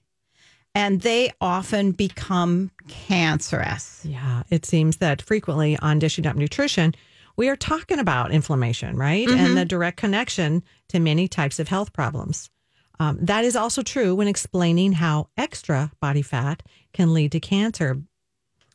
And 0.73 1.01
they 1.01 1.31
often 1.41 1.91
become 1.91 2.71
cancerous. 2.87 4.03
Yeah, 4.03 4.41
it 4.49 4.65
seems 4.65 4.97
that 4.97 5.21
frequently 5.21 5.77
on 5.77 5.99
Dishing 5.99 6.25
Up 6.25 6.35
Nutrition, 6.35 6.95
we 7.37 7.47
are 7.47 7.55
talking 7.55 7.99
about 7.99 8.31
inflammation, 8.31 8.97
right? 8.97 9.29
And 9.29 9.55
the 9.55 9.65
direct 9.65 9.97
connection 9.97 10.63
to 10.89 10.99
many 10.99 11.27
types 11.27 11.59
of 11.59 11.67
health 11.67 11.93
problems. 11.93 12.49
Um, 12.99 13.19
that 13.21 13.45
is 13.45 13.55
also 13.55 13.83
true 13.83 14.15
when 14.15 14.27
explaining 14.27 14.93
how 14.93 15.29
extra 15.37 15.91
body 15.99 16.23
fat 16.23 16.63
can 16.93 17.13
lead 17.13 17.31
to 17.33 17.39
cancer. 17.39 18.01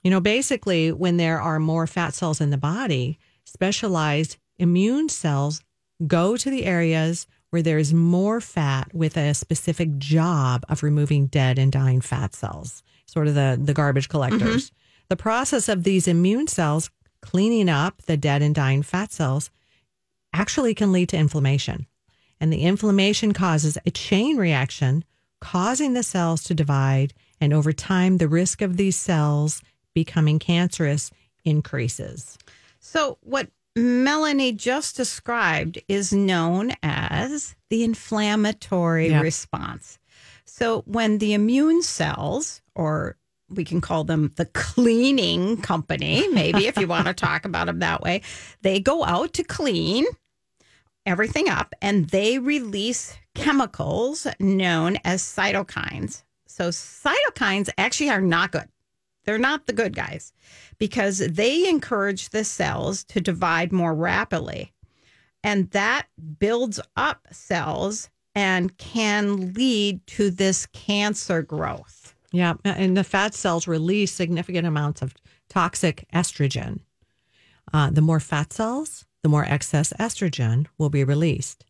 You 0.07 0.11
know, 0.11 0.21
basically, 0.21 0.93
when 0.93 1.17
there 1.17 1.41
are 1.41 1.59
more 1.59 1.85
fat 1.89 2.15
cells 2.15 2.41
in 2.41 2.51
the 2.51 2.57
body, 2.57 3.19
specialized 3.43 4.37
immune 4.57 5.09
cells 5.09 5.65
go 6.07 6.37
to 6.37 6.49
the 6.49 6.65
areas 6.65 7.27
where 7.51 7.61
there's 7.61 7.93
more 7.93 8.41
fat 8.41 8.95
with 8.95 9.17
a 9.17 9.35
specific 9.35 9.99
job 9.99 10.65
of 10.69 10.85
removing 10.85 11.27
dead 11.27 11.59
and 11.59 11.73
dying 11.73 12.01
fat 12.01 12.37
cells, 12.37 12.85
sort 13.07 13.27
of 13.27 13.35
the, 13.35 13.59
the 13.61 13.75
garbage 13.75 14.09
collectors. 14.09 14.67
Mm-hmm. 14.67 14.77
The 15.09 15.17
process 15.17 15.69
of 15.69 15.83
these 15.83 16.07
immune 16.07 16.47
cells 16.47 16.89
cleaning 17.21 17.69
up 17.69 18.03
the 18.03 18.17
dead 18.17 18.43
and 18.43 18.55
dying 18.55 18.85
fat 18.85 19.11
cells 19.11 19.51
actually 20.33 20.73
can 20.73 20.93
lead 20.93 21.09
to 21.09 21.17
inflammation. 21.17 21.89
And 22.39 22.53
the 22.53 22.63
inflammation 22.63 23.33
causes 23.33 23.77
a 23.85 23.91
chain 23.91 24.37
reaction, 24.37 25.05
causing 25.41 25.95
the 25.95 26.05
cells 26.05 26.45
to 26.45 26.55
divide. 26.55 27.13
And 27.41 27.53
over 27.53 27.73
time, 27.73 28.19
the 28.19 28.29
risk 28.29 28.63
of 28.63 28.77
these 28.77 28.95
cells 28.95 29.63
becoming 29.97 30.39
cancerous 30.39 31.11
increases. 31.43 32.37
So, 32.81 33.17
what 33.23 33.49
Melanie 33.75 34.53
just 34.53 34.95
described 34.95 35.81
is 35.89 36.13
known 36.13 36.73
as 36.83 37.57
the 37.71 37.83
inflammatory 37.83 39.09
Yep. 39.09 39.23
response. 39.23 39.99
So, 40.45 40.83
when 40.83 41.17
the 41.17 41.33
immune 41.33 41.83
cells, 41.83 42.61
or 42.75 43.17
we 43.49 43.65
can 43.65 43.81
call 43.81 44.05
them 44.05 44.33
the 44.37 44.45
cleaning 44.45 45.63
company, 45.63 46.29
maybe 46.29 46.67
if 46.67 46.77
you 46.77 46.87
want 46.87 47.07
to 47.07 47.15
talk 47.29 47.47
about 47.47 47.67
them 47.67 47.79
that 47.79 48.03
way, 48.03 48.21
they 48.61 48.79
go 48.79 49.03
out 49.03 49.33
to 49.33 49.43
clean 49.45 50.05
everything 51.07 51.49
up 51.49 51.75
and 51.81 52.11
they 52.11 52.39
release 52.39 53.17
chemicals 53.35 54.27
known 54.39 54.99
as 55.05 55.23
cytokines. 55.23 56.23
So, 56.47 56.69
cytokines 56.69 57.71
actually 57.79 58.11
are 58.11 58.21
not 58.21 58.53
good. 58.53 58.69
They're 59.27 59.39
not 59.39 59.67
the 59.67 59.73
good 59.73 59.95
guys 59.95 60.33
because 60.79 61.19
they 61.19 61.69
encourage 61.69 62.31
the 62.31 62.45
cells 62.45 63.05
to 63.05 63.21
divide 63.21 63.73
more 63.73 63.95
rapidly. 63.95 64.73
And 65.45 65.71
that 65.71 66.07
builds 66.39 66.81
up 66.97 67.27
cells 67.33 68.09
and 68.35 68.77
can 68.79 69.53
lead 69.53 70.07
to 70.07 70.31
this 70.31 70.67
cancer 70.67 71.43
growth. 71.43 72.15
Yeah. 72.33 72.55
And 72.65 72.97
the 72.97 73.05
fat 73.05 73.35
cells 73.35 73.67
release 73.67 74.13
significant 74.13 74.67
amounts 74.67 75.03
of 75.03 75.15
toxic 75.49 76.07
estrogen. 76.13 76.81
Uh, 77.73 77.91
the 77.91 78.01
more 78.01 78.21
fat 78.21 78.53
cells, 78.53 79.07
the 79.23 79.29
more 79.29 79.45
excess 79.45 79.93
estrogen 79.99 80.67
will 80.79 80.91
be 80.91 81.03
released. 81.03 81.65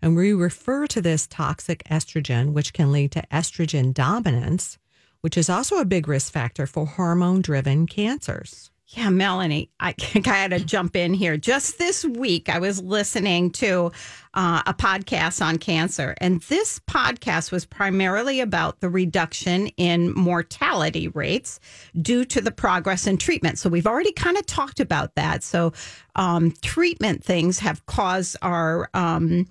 And 0.00 0.16
we 0.16 0.32
refer 0.32 0.86
to 0.88 1.00
this 1.00 1.26
toxic 1.26 1.82
estrogen, 1.84 2.52
which 2.52 2.72
can 2.72 2.90
lead 2.90 3.12
to 3.12 3.24
estrogen 3.30 3.94
dominance, 3.94 4.78
which 5.22 5.36
is 5.36 5.48
also 5.48 5.78
a 5.78 5.84
big 5.84 6.06
risk 6.06 6.32
factor 6.32 6.66
for 6.66 6.86
hormone 6.86 7.40
driven 7.40 7.86
cancers. 7.86 8.70
Yeah, 8.94 9.08
Melanie, 9.08 9.70
I, 9.80 9.92
think 9.98 10.28
I 10.28 10.48
got 10.48 10.58
to 10.58 10.64
jump 10.64 10.96
in 10.96 11.14
here. 11.14 11.36
Just 11.36 11.78
this 11.78 12.04
week, 12.04 12.48
I 12.48 12.58
was 12.58 12.82
listening 12.82 13.50
to 13.52 13.90
uh, 14.34 14.62
a 14.66 14.74
podcast 14.74 15.44
on 15.44 15.58
cancer, 15.58 16.14
and 16.18 16.40
this 16.42 16.78
podcast 16.80 17.50
was 17.50 17.64
primarily 17.64 18.40
about 18.40 18.80
the 18.80 18.90
reduction 18.90 19.68
in 19.78 20.12
mortality 20.14 21.08
rates 21.08 21.58
due 22.00 22.24
to 22.26 22.40
the 22.40 22.50
progress 22.50 23.06
in 23.06 23.16
treatment. 23.16 23.58
So, 23.58 23.70
we've 23.70 23.86
already 23.86 24.12
kind 24.12 24.36
of 24.36 24.46
talked 24.46 24.80
about 24.80 25.14
that. 25.14 25.42
So, 25.42 25.72
um, 26.16 26.52
treatment 26.62 27.24
things 27.24 27.58
have 27.60 27.84
caused 27.86 28.36
our. 28.42 28.90
Um, 28.94 29.48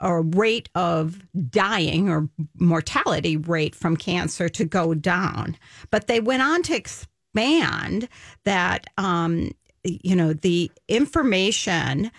our 0.00 0.22
rate 0.22 0.68
of 0.74 1.22
dying 1.50 2.08
or 2.08 2.28
mortality 2.58 3.36
rate 3.36 3.74
from 3.74 3.96
cancer 3.96 4.48
to 4.48 4.64
go 4.64 4.94
down. 4.94 5.56
But 5.90 6.06
they 6.06 6.20
went 6.20 6.42
on 6.42 6.62
to 6.64 6.76
expand 6.76 8.08
that, 8.44 8.86
um, 8.96 9.50
you 9.84 10.16
know, 10.16 10.32
the 10.32 10.70
information 10.88 12.10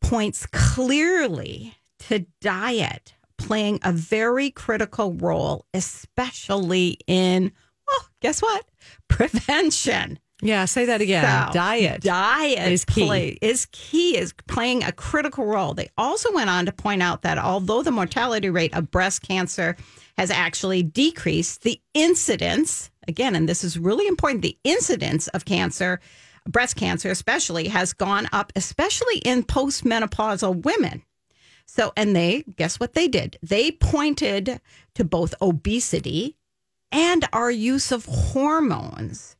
points 0.00 0.46
clearly 0.46 1.74
to 2.00 2.26
diet 2.40 3.14
playing 3.38 3.80
a 3.82 3.92
very 3.92 4.50
critical 4.50 5.12
role, 5.14 5.66
especially 5.74 6.98
in, 7.06 7.52
well, 7.86 8.08
guess 8.20 8.40
what? 8.40 8.64
Prevention. 9.08 10.18
Yeah, 10.44 10.66
say 10.66 10.84
that 10.84 11.00
again. 11.00 11.24
So, 11.48 11.54
Diet. 11.54 12.02
Diet 12.02 12.70
is 12.70 12.84
key. 12.84 13.06
play- 13.06 13.38
is 13.40 13.66
key, 13.72 14.18
is 14.18 14.34
playing 14.46 14.84
a 14.84 14.92
critical 14.92 15.46
role. 15.46 15.72
They 15.72 15.88
also 15.96 16.30
went 16.32 16.50
on 16.50 16.66
to 16.66 16.72
point 16.72 17.02
out 17.02 17.22
that 17.22 17.38
although 17.38 17.82
the 17.82 17.90
mortality 17.90 18.50
rate 18.50 18.74
of 18.74 18.90
breast 18.90 19.22
cancer 19.22 19.74
has 20.18 20.30
actually 20.30 20.82
decreased, 20.82 21.62
the 21.62 21.80
incidence, 21.94 22.90
again, 23.08 23.34
and 23.34 23.48
this 23.48 23.64
is 23.64 23.78
really 23.78 24.06
important, 24.06 24.42
the 24.42 24.58
incidence 24.64 25.28
of 25.28 25.46
cancer, 25.46 25.98
breast 26.46 26.76
cancer 26.76 27.10
especially, 27.10 27.68
has 27.68 27.94
gone 27.94 28.28
up, 28.30 28.52
especially 28.54 29.18
in 29.24 29.44
postmenopausal 29.44 30.62
women. 30.62 31.02
So, 31.64 31.94
and 31.96 32.14
they, 32.14 32.44
guess 32.56 32.78
what 32.78 32.92
they 32.92 33.08
did? 33.08 33.38
They 33.42 33.70
pointed 33.70 34.60
to 34.94 35.04
both 35.04 35.34
obesity 35.40 36.36
and 36.92 37.26
our 37.32 37.50
use 37.50 37.90
of 37.90 38.04
hormones 38.04 39.33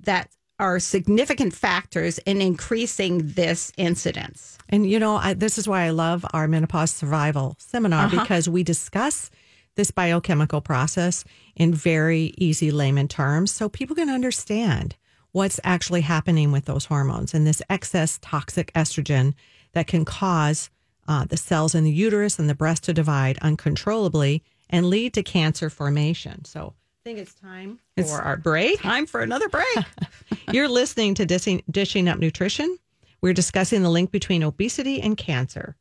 that 0.00 0.30
are 0.58 0.80
significant 0.80 1.54
factors 1.54 2.18
in 2.18 2.40
increasing 2.40 3.32
this 3.32 3.72
incidence. 3.76 4.58
And 4.68 4.88
you 4.88 4.98
know, 4.98 5.16
I, 5.16 5.34
this 5.34 5.56
is 5.56 5.68
why 5.68 5.82
I 5.84 5.90
love 5.90 6.26
our 6.32 6.48
menopause 6.48 6.90
survival 6.90 7.54
seminar 7.58 8.08
because 8.10 8.48
we 8.48 8.64
discuss 8.64 9.30
this 9.76 9.90
biochemical 9.92 10.60
process 10.60 11.24
in 11.54 11.72
very 11.72 12.34
easy 12.36 12.72
layman 12.72 13.06
terms 13.06 13.52
so 13.52 13.68
people 13.68 13.94
can 13.94 14.10
understand 14.10 14.96
what's 15.30 15.60
actually 15.62 16.00
happening 16.00 16.50
with 16.50 16.64
those 16.64 16.86
hormones 16.86 17.32
and 17.34 17.46
this 17.46 17.62
excess 17.70 18.18
toxic 18.20 18.72
estrogen 18.72 19.34
that 19.72 19.86
can 19.86 20.04
cause 20.04 20.70
uh, 21.06 21.24
the 21.24 21.36
cells 21.36 21.74
in 21.74 21.84
the 21.84 21.92
uterus 21.92 22.38
and 22.38 22.48
the 22.50 22.54
breast 22.54 22.84
to 22.84 22.92
divide 22.92 23.38
uncontrollably 23.38 24.42
and 24.68 24.86
lead 24.86 25.14
to 25.14 25.22
cancer 25.22 25.70
formation. 25.70 26.44
So 26.44 26.74
think 27.08 27.18
it's 27.18 27.32
time 27.32 27.78
for 27.96 28.20
our 28.20 28.36
break. 28.36 28.78
Time 28.82 29.06
for 29.06 29.22
another 29.22 29.48
break. 29.48 29.78
You're 30.52 30.68
listening 30.68 31.14
to 31.14 31.24
Dishing, 31.24 31.62
Dishing 31.70 32.06
Up 32.06 32.18
Nutrition. 32.18 32.76
We're 33.22 33.32
discussing 33.32 33.82
the 33.82 33.88
link 33.88 34.10
between 34.10 34.42
obesity 34.42 35.00
and 35.00 35.16
cancer. 35.16 35.74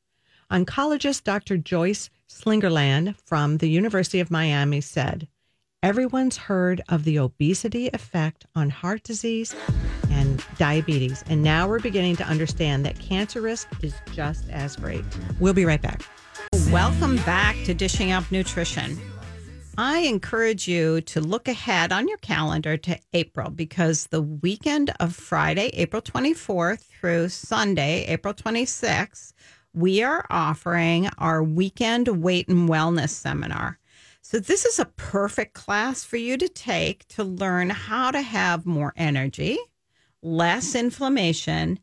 Oncologist 0.49 1.25
Dr. 1.25 1.57
Joyce 1.57 2.09
Slingerland 2.29 3.17
from 3.25 3.57
the 3.57 3.67
University 3.67 4.21
of 4.21 4.31
Miami 4.31 4.79
said, 4.79 5.27
Everyone's 5.83 6.37
heard 6.37 6.81
of 6.87 7.03
the 7.03 7.19
obesity 7.19 7.89
effect 7.91 8.45
on 8.55 8.69
heart 8.69 9.03
disease 9.03 9.53
and 10.09 10.41
diabetes, 10.57 11.25
and 11.27 11.43
now 11.43 11.67
we're 11.67 11.79
beginning 11.79 12.15
to 12.15 12.23
understand 12.23 12.85
that 12.85 12.97
cancer 12.99 13.41
risk 13.41 13.67
is 13.83 13.93
just 14.13 14.49
as 14.49 14.77
great. 14.77 15.03
We'll 15.41 15.53
be 15.53 15.65
right 15.65 15.81
back. 15.81 16.03
Welcome 16.71 17.17
back 17.17 17.57
to 17.65 17.73
Dishing 17.73 18.13
Up 18.13 18.31
Nutrition. 18.31 18.97
I 19.79 19.99
encourage 19.99 20.67
you 20.67 21.01
to 21.01 21.21
look 21.21 21.47
ahead 21.47 21.91
on 21.91 22.07
your 22.07 22.17
calendar 22.17 22.77
to 22.77 22.97
April 23.13 23.51
because 23.51 24.07
the 24.07 24.23
weekend 24.23 24.91
of 24.99 25.15
Friday, 25.15 25.67
April 25.73 26.01
24th 26.01 26.79
through 26.79 27.29
Sunday, 27.29 28.03
April 28.07 28.33
26th, 28.33 29.33
we 29.73 30.01
are 30.01 30.25
offering 30.31 31.09
our 31.19 31.43
weekend 31.43 32.07
weight 32.07 32.47
and 32.47 32.67
wellness 32.67 33.09
seminar. 33.09 33.77
So, 34.23 34.39
this 34.39 34.65
is 34.65 34.79
a 34.79 34.85
perfect 34.85 35.53
class 35.53 36.03
for 36.03 36.17
you 36.17 36.37
to 36.37 36.49
take 36.49 37.07
to 37.09 37.23
learn 37.23 37.69
how 37.69 38.09
to 38.09 38.21
have 38.21 38.65
more 38.65 38.93
energy, 38.97 39.59
less 40.23 40.73
inflammation, 40.73 41.77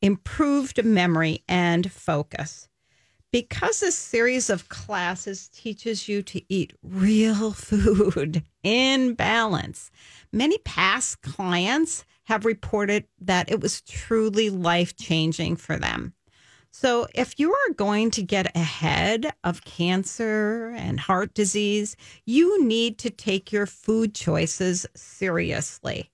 improved 0.00 0.84
memory, 0.84 1.42
and 1.48 1.90
focus 1.90 2.68
because 3.32 3.80
this 3.80 3.96
series 3.96 4.50
of 4.50 4.68
classes 4.68 5.48
teaches 5.48 6.06
you 6.06 6.22
to 6.22 6.42
eat 6.52 6.74
real 6.82 7.50
food 7.52 8.44
in 8.62 9.14
balance, 9.14 9.90
many 10.30 10.58
past 10.58 11.22
clients 11.22 12.04
have 12.24 12.44
reported 12.44 13.04
that 13.20 13.50
it 13.50 13.60
was 13.60 13.80
truly 13.80 14.50
life 14.50 14.96
changing 14.96 15.56
for 15.56 15.76
them. 15.76 16.12
So, 16.74 17.06
if 17.14 17.38
you 17.38 17.52
are 17.52 17.74
going 17.74 18.10
to 18.12 18.22
get 18.22 18.56
ahead 18.56 19.34
of 19.44 19.64
cancer 19.64 20.72
and 20.74 20.98
heart 20.98 21.34
disease, 21.34 21.96
you 22.24 22.64
need 22.64 22.96
to 22.98 23.10
take 23.10 23.52
your 23.52 23.66
food 23.66 24.14
choices 24.14 24.86
seriously. 24.94 26.10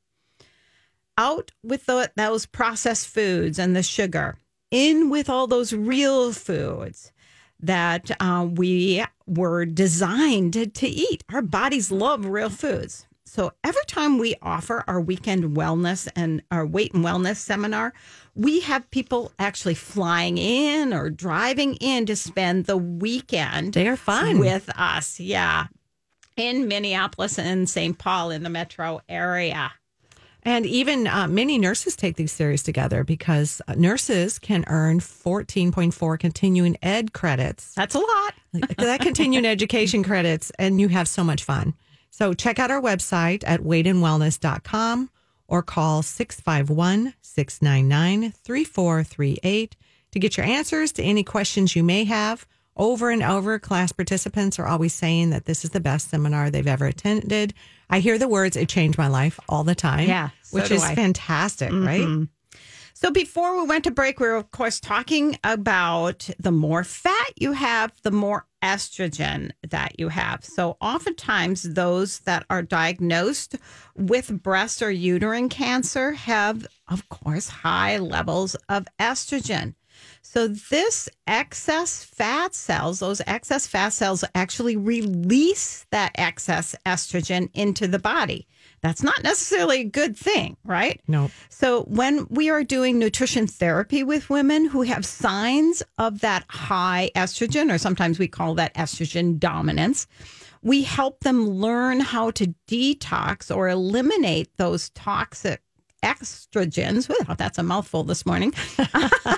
Out 1.17 1.53
with 1.63 1.87
the, 1.87 2.11
those 2.17 2.47
processed 2.47 3.07
foods 3.07 3.59
and 3.61 3.77
the 3.77 3.85
sugar 3.85 4.37
in 4.71 5.11
with 5.11 5.29
all 5.29 5.47
those 5.47 5.73
real 5.73 6.33
foods 6.33 7.13
that 7.61 8.11
uh, 8.21 8.47
we 8.51 9.05
were 9.27 9.65
designed 9.65 10.75
to 10.75 10.87
eat. 10.89 11.25
Our 11.33 11.43
bodies 11.43 11.91
love 11.91 12.27
real 12.27 12.51
foods. 12.51 13.07
So 13.25 13.53
every 13.63 13.85
time 13.87 14.19
we 14.19 14.37
offer 14.41 14.85
our 14.89 15.01
weekend 15.01 15.57
wellness 15.57 16.09
and 16.17 16.43
our 16.51 16.65
weight 16.65 16.95
and 16.95 17.05
wellness 17.05 17.37
seminar, 17.37 17.93
we 18.35 18.61
have 18.61 18.91
people 18.91 19.33
actually 19.39 19.75
flying 19.75 20.39
in 20.39 20.95
or 20.95 21.11
driving 21.11 21.75
in 21.75 22.07
to 22.07 22.17
spend 22.17 22.65
the 22.65 22.77
weekend. 22.79 23.75
They 23.75 23.87
are 23.87 23.97
fun. 23.97 24.39
with 24.39 24.71
us. 24.77 25.21
Yeah. 25.21 25.67
In 26.37 26.69
Minneapolis 26.69 27.39
and 27.39 27.69
St. 27.69 27.99
Paul 27.99 28.31
in 28.31 28.45
the 28.45 28.51
metro 28.51 29.03
area. 29.09 29.73
And 30.45 30.65
even 30.67 31.07
uh, 31.07 31.27
many 31.27 31.59
nurses 31.59 31.97
take 31.97 32.17
these 32.17 32.33
series 32.33 32.63
together 32.63 33.05
because 33.05 33.61
uh, 33.67 33.75
nurses 33.75 34.39
can 34.39 34.65
earn 34.69 35.01
14.4 35.01 36.19
continuing 36.19 36.77
ed 36.83 37.13
credits. 37.13 37.75
That's 37.75 37.95
a 37.95 37.99
lot. 37.99 38.35
that 38.79 39.01
continuing 39.01 39.47
education 39.47 40.03
credits, 40.03 40.51
and 40.59 40.81
you 40.81 40.89
have 40.89 41.09
so 41.09 41.25
much 41.25 41.45
fun. 41.45 41.75
So 42.11 42.35
check 42.35 42.59
out 42.59 42.71
our 42.71 42.81
website 42.81 43.45
at 43.47 43.61
weightandwellness.com 43.61 45.11
or 45.49 45.63
call 45.63 46.03
651 46.03 47.15
699 47.21 48.33
3438 48.33 49.77
to 50.13 50.19
get 50.19 50.37
your 50.37 50.47
answers 50.47 50.93
to 50.93 51.03
any 51.03 51.25
questions 51.25 51.77
you 51.77 51.83
may 51.83 52.05
have. 52.05 52.47
Over 52.77 53.11
and 53.11 53.23
over, 53.23 53.59
class 53.59 53.91
participants 53.91 54.59
are 54.59 54.67
always 54.67 54.95
saying 54.95 55.31
that 55.31 55.47
this 55.47 55.65
is 55.65 55.71
the 55.71 55.81
best 55.81 56.11
seminar 56.11 56.49
they've 56.49 56.67
ever 56.67 56.87
attended. 56.87 57.55
I 57.91 58.01
hear 58.01 58.19
the 58.19 58.29
words, 58.29 58.57
it 58.57 58.69
changed 58.69 58.99
my 58.99 59.09
life 59.09 59.41
all 59.49 59.65
the 59.65 59.75
time. 59.75 60.09
Yeah, 60.09 60.31
so 60.43 60.59
which 60.59 60.71
is 60.71 60.83
I. 60.83 60.95
fantastic, 60.95 61.71
mm-hmm. 61.71 61.87
right? 61.87 62.29
So 63.01 63.13
before 63.13 63.57
we 63.57 63.65
went 63.65 63.85
to 63.85 63.93
break, 63.93 64.19
we 64.19 64.27
were 64.27 64.35
of 64.35 64.51
course 64.51 64.81
talking 64.81 65.39
about 65.45 66.29
the 66.41 66.51
more 66.51 66.83
fat 66.83 67.33
you 67.37 67.53
have, 67.53 67.93
the 68.03 68.11
more 68.11 68.45
estrogen 68.61 69.53
that 69.69 70.01
you 70.01 70.09
have. 70.09 70.45
So 70.45 70.77
oftentimes 70.81 71.63
those 71.63 72.19
that 72.21 72.45
are 72.51 72.61
diagnosed 72.61 73.55
with 73.95 74.43
breast 74.43 74.83
or 74.83 74.91
uterine 74.91 75.49
cancer 75.49 76.11
have, 76.13 76.67
of 76.89 77.09
course, 77.09 77.49
high 77.49 77.99
levels 77.99 78.57
of 78.69 78.87
estrogen. 78.99 79.75
So 80.23 80.49
this 80.49 81.09
excess 81.27 82.05
fat 82.05 82.55
cells, 82.55 83.01
those 83.01 83.23
excess 83.27 83.67
fat 83.67 83.91
cells 83.91 84.25
actually 84.35 84.77
release 84.77 85.87
that 85.91 86.13
excess 86.17 86.77
estrogen 86.85 87.49
into 87.55 87.89
the 87.89 87.99
body. 87.99 88.47
That's 88.81 89.03
not 89.03 89.23
necessarily 89.23 89.81
a 89.81 89.85
good 89.85 90.17
thing, 90.17 90.57
right? 90.65 91.01
No. 91.09 91.31
So 91.49 91.83
when 91.85 92.27
we 92.31 92.51
are 92.51 92.63
doing 92.63 92.99
nutrition 92.99 93.47
therapy 93.47 94.05
with 94.05 94.31
women 94.31 94.67
who 94.67 94.83
have 94.83 95.05
signs 95.05 95.83
of 95.99 96.21
that 96.21 96.45
high 96.49 97.11
estrogen, 97.17 97.73
or 97.73 97.79
sometimes 97.79 98.19
we 98.19 98.29
call 98.29 98.55
that 98.55 98.75
estrogen 98.75 99.39
dominance, 99.39 100.07
we 100.63 100.83
help 100.83 101.21
them 101.21 101.49
learn 101.49 102.01
how 102.01 102.31
to 102.33 102.55
detox 102.67 103.55
or 103.55 103.69
eliminate 103.69 104.57
those 104.57 104.91
toxic 104.91 105.63
estrogens. 106.03 107.09
Well, 107.09 107.37
that's 107.37 107.59
a 107.59 107.63
mouthful 107.63 108.05
this 108.05 108.25
morning. 108.25 108.53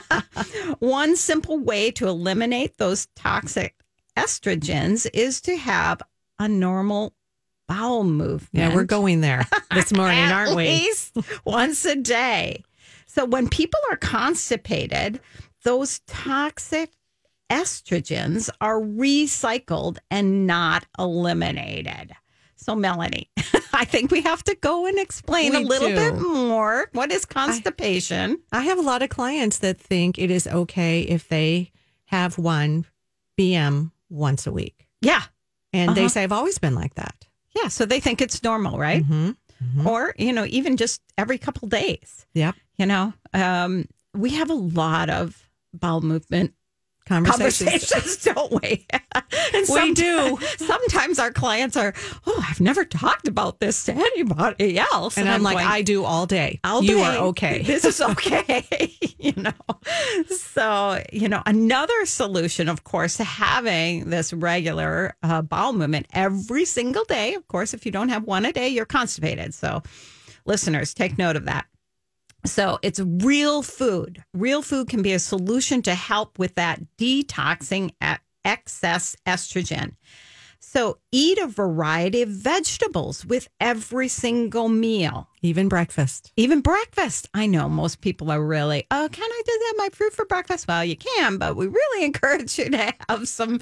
One 0.79 1.17
simple 1.17 1.59
way 1.59 1.91
to 1.93 2.09
eliminate 2.09 2.77
those 2.79 3.07
toxic 3.17 3.75
estrogens 4.17 5.09
is 5.13 5.41
to 5.43 5.57
have 5.57 6.03
a 6.39 6.49
normal 6.49 7.15
bowel 7.69 8.05
movement. 8.05 8.49
Yeah, 8.53 8.75
we're 8.75 8.85
going 8.85 9.21
there 9.21 9.47
this 9.73 9.93
morning, 9.97 10.19
aren't 10.19 10.57
we? 10.57 10.69
least 10.69 11.17
once 11.45 11.85
a 11.85 11.97
day. 11.97 12.63
So 13.07 13.25
when 13.25 13.49
people 13.49 13.81
are 13.91 13.97
constipated, 13.97 15.21
those 15.65 16.01
toxic 16.07 16.91
estrogens 17.51 18.49
are 18.61 18.81
recycled 18.81 19.99
and 20.11 20.47
not 20.47 20.87
eliminated. 20.99 22.13
So, 22.63 22.75
Melanie, 22.77 23.31
I 23.73 23.85
think 23.87 24.11
we 24.11 24.21
have 24.21 24.45
to 24.45 24.55
go 24.55 24.85
and 24.87 24.99
explain 24.99 25.55
a 25.55 25.61
little 25.61 25.89
do. 25.89 25.95
bit 25.97 26.21
more. 26.21 26.89
What 26.93 27.11
is 27.11 27.25
constipation? 27.25 28.39
I 28.53 28.63
have 28.63 28.79
a 28.79 28.83
lot 28.83 29.03
of 29.03 29.09
clients 29.09 29.59
that 29.59 29.81
think 29.81 30.19
it 30.19 30.31
is 30.31 30.47
okay 30.47 31.01
if 31.03 31.29
they 31.29 31.73
have 32.07 32.37
one 32.39 32.85
BM 33.39 33.93
once 34.11 34.47
a 34.47 34.53
week. 34.53 34.87
yeah. 35.01 35.23
And 35.73 35.95
they 35.95 36.01
Uh-huh. 36.01 36.09
say, 36.09 36.23
I've 36.25 36.33
always 36.33 36.59
been 36.59 36.75
like 36.75 36.97
that. 36.97 37.29
Yeah. 37.55 37.69
So 37.69 37.87
they 37.87 38.01
think 38.01 38.21
it's 38.21 38.43
normal, 38.43 38.77
right? 38.77 39.05
Mm-hmm. 39.05 39.87
Or, 39.87 40.15
you 40.19 40.33
know, 40.33 40.45
even 40.49 40.77
just 40.77 41.01
every 41.17 41.39
couple 41.39 41.69
days, 41.69 42.27
Yep. 42.35 42.57
you 42.77 42.87
know, 42.87 43.13
um, 43.33 43.87
we 44.13 44.31
have 44.31 44.51
a 44.51 44.55
lot 44.55 45.09
of 45.11 45.49
bowel 45.73 46.01
movement 46.01 46.55
Conversations. 47.11 47.91
conversations, 47.91 48.25
don't 48.35 48.63
we? 48.63 48.87
and 49.55 49.67
We 49.69 49.95
do. 49.95 50.39
Sometimes 50.59 51.19
our 51.19 51.33
clients 51.33 51.77
are, 51.77 51.93
oh, 52.27 52.47
I've 52.49 52.61
never 52.61 52.85
talked 52.85 53.27
about 53.27 53.59
this 53.59 53.85
to 53.87 53.93
anybody 53.93 54.79
else. 54.79 55.19
And, 55.19 55.29
I'm, 55.29 55.43
like, 55.43 55.57
going, 55.57 55.67
I 55.67 55.83
do 55.83 56.05
all 56.05 56.27
day. 56.27 56.61
all 56.63 56.85
you 56.85 56.99
day. 56.99 57.05
are 57.05 57.17
okay. 57.27 57.63
This 57.71 57.85
is 57.85 58.01
okay. 58.01 58.97
you 59.19 59.33
know, 59.37 59.53
so, 60.29 61.03
you 61.13 61.29
know, 61.29 61.43
another 61.47 62.07
solution, 62.07 62.69
of 62.69 62.85
course, 62.85 63.17
to 63.17 63.25
having 63.25 64.11
this 64.11 64.33
regular 64.33 65.15
uh, 65.23 65.43
bowel 65.43 65.73
movement 65.73 66.07
every 66.13 66.65
single 66.65 67.05
day. 67.05 67.35
Of 67.35 67.47
course, 67.49 67.75
if 67.75 67.85
you 67.87 67.93
don't 67.93 68.09
have 68.09 68.25
one 68.25 68.45
a 68.45 68.53
day, 68.53 68.69
you're 68.69 68.87
constipated. 68.87 69.53
So, 69.55 69.83
listeners, 70.47 70.95
take 70.95 71.19
note 71.19 71.37
of 71.37 71.47
that. 71.47 71.67
So 72.45 72.79
it's 72.83 73.01
real 73.01 73.63
food. 73.63 74.25
Real 74.33 74.63
food 74.63 74.89
can 74.89 75.03
be 75.03 75.13
a 75.13 75.19
solution 75.19 75.83
to 75.83 75.95
help 75.95 76.39
with 76.39 76.55
that 76.55 76.81
detoxing 76.99 77.93
excess 78.45 79.17
estrogen. 79.27 79.93
So 80.63 80.99
eat 81.11 81.39
a 81.39 81.47
variety 81.47 82.21
of 82.21 82.29
vegetables 82.29 83.25
with 83.25 83.49
every 83.61 84.09
single 84.09 84.69
meal. 84.69 85.27
Even 85.43 85.69
breakfast. 85.69 86.33
Even 86.37 86.61
breakfast. 86.61 87.31
I 87.33 87.47
know 87.47 87.67
most 87.67 88.03
people 88.03 88.31
are 88.31 88.45
really, 88.45 88.87
oh, 88.91 89.09
can 89.11 89.25
I 89.25 89.43
just 89.47 89.65
have 89.67 89.77
My 89.79 89.89
fruit 89.91 90.13
for 90.13 90.27
breakfast? 90.27 90.69
Well, 90.69 90.85
you 90.85 90.97
can, 90.97 91.39
but 91.39 91.57
we 91.57 91.67
really 91.67 92.05
encourage 92.05 92.59
you 92.59 92.69
to 92.69 92.93
have 93.09 93.27
some 93.27 93.61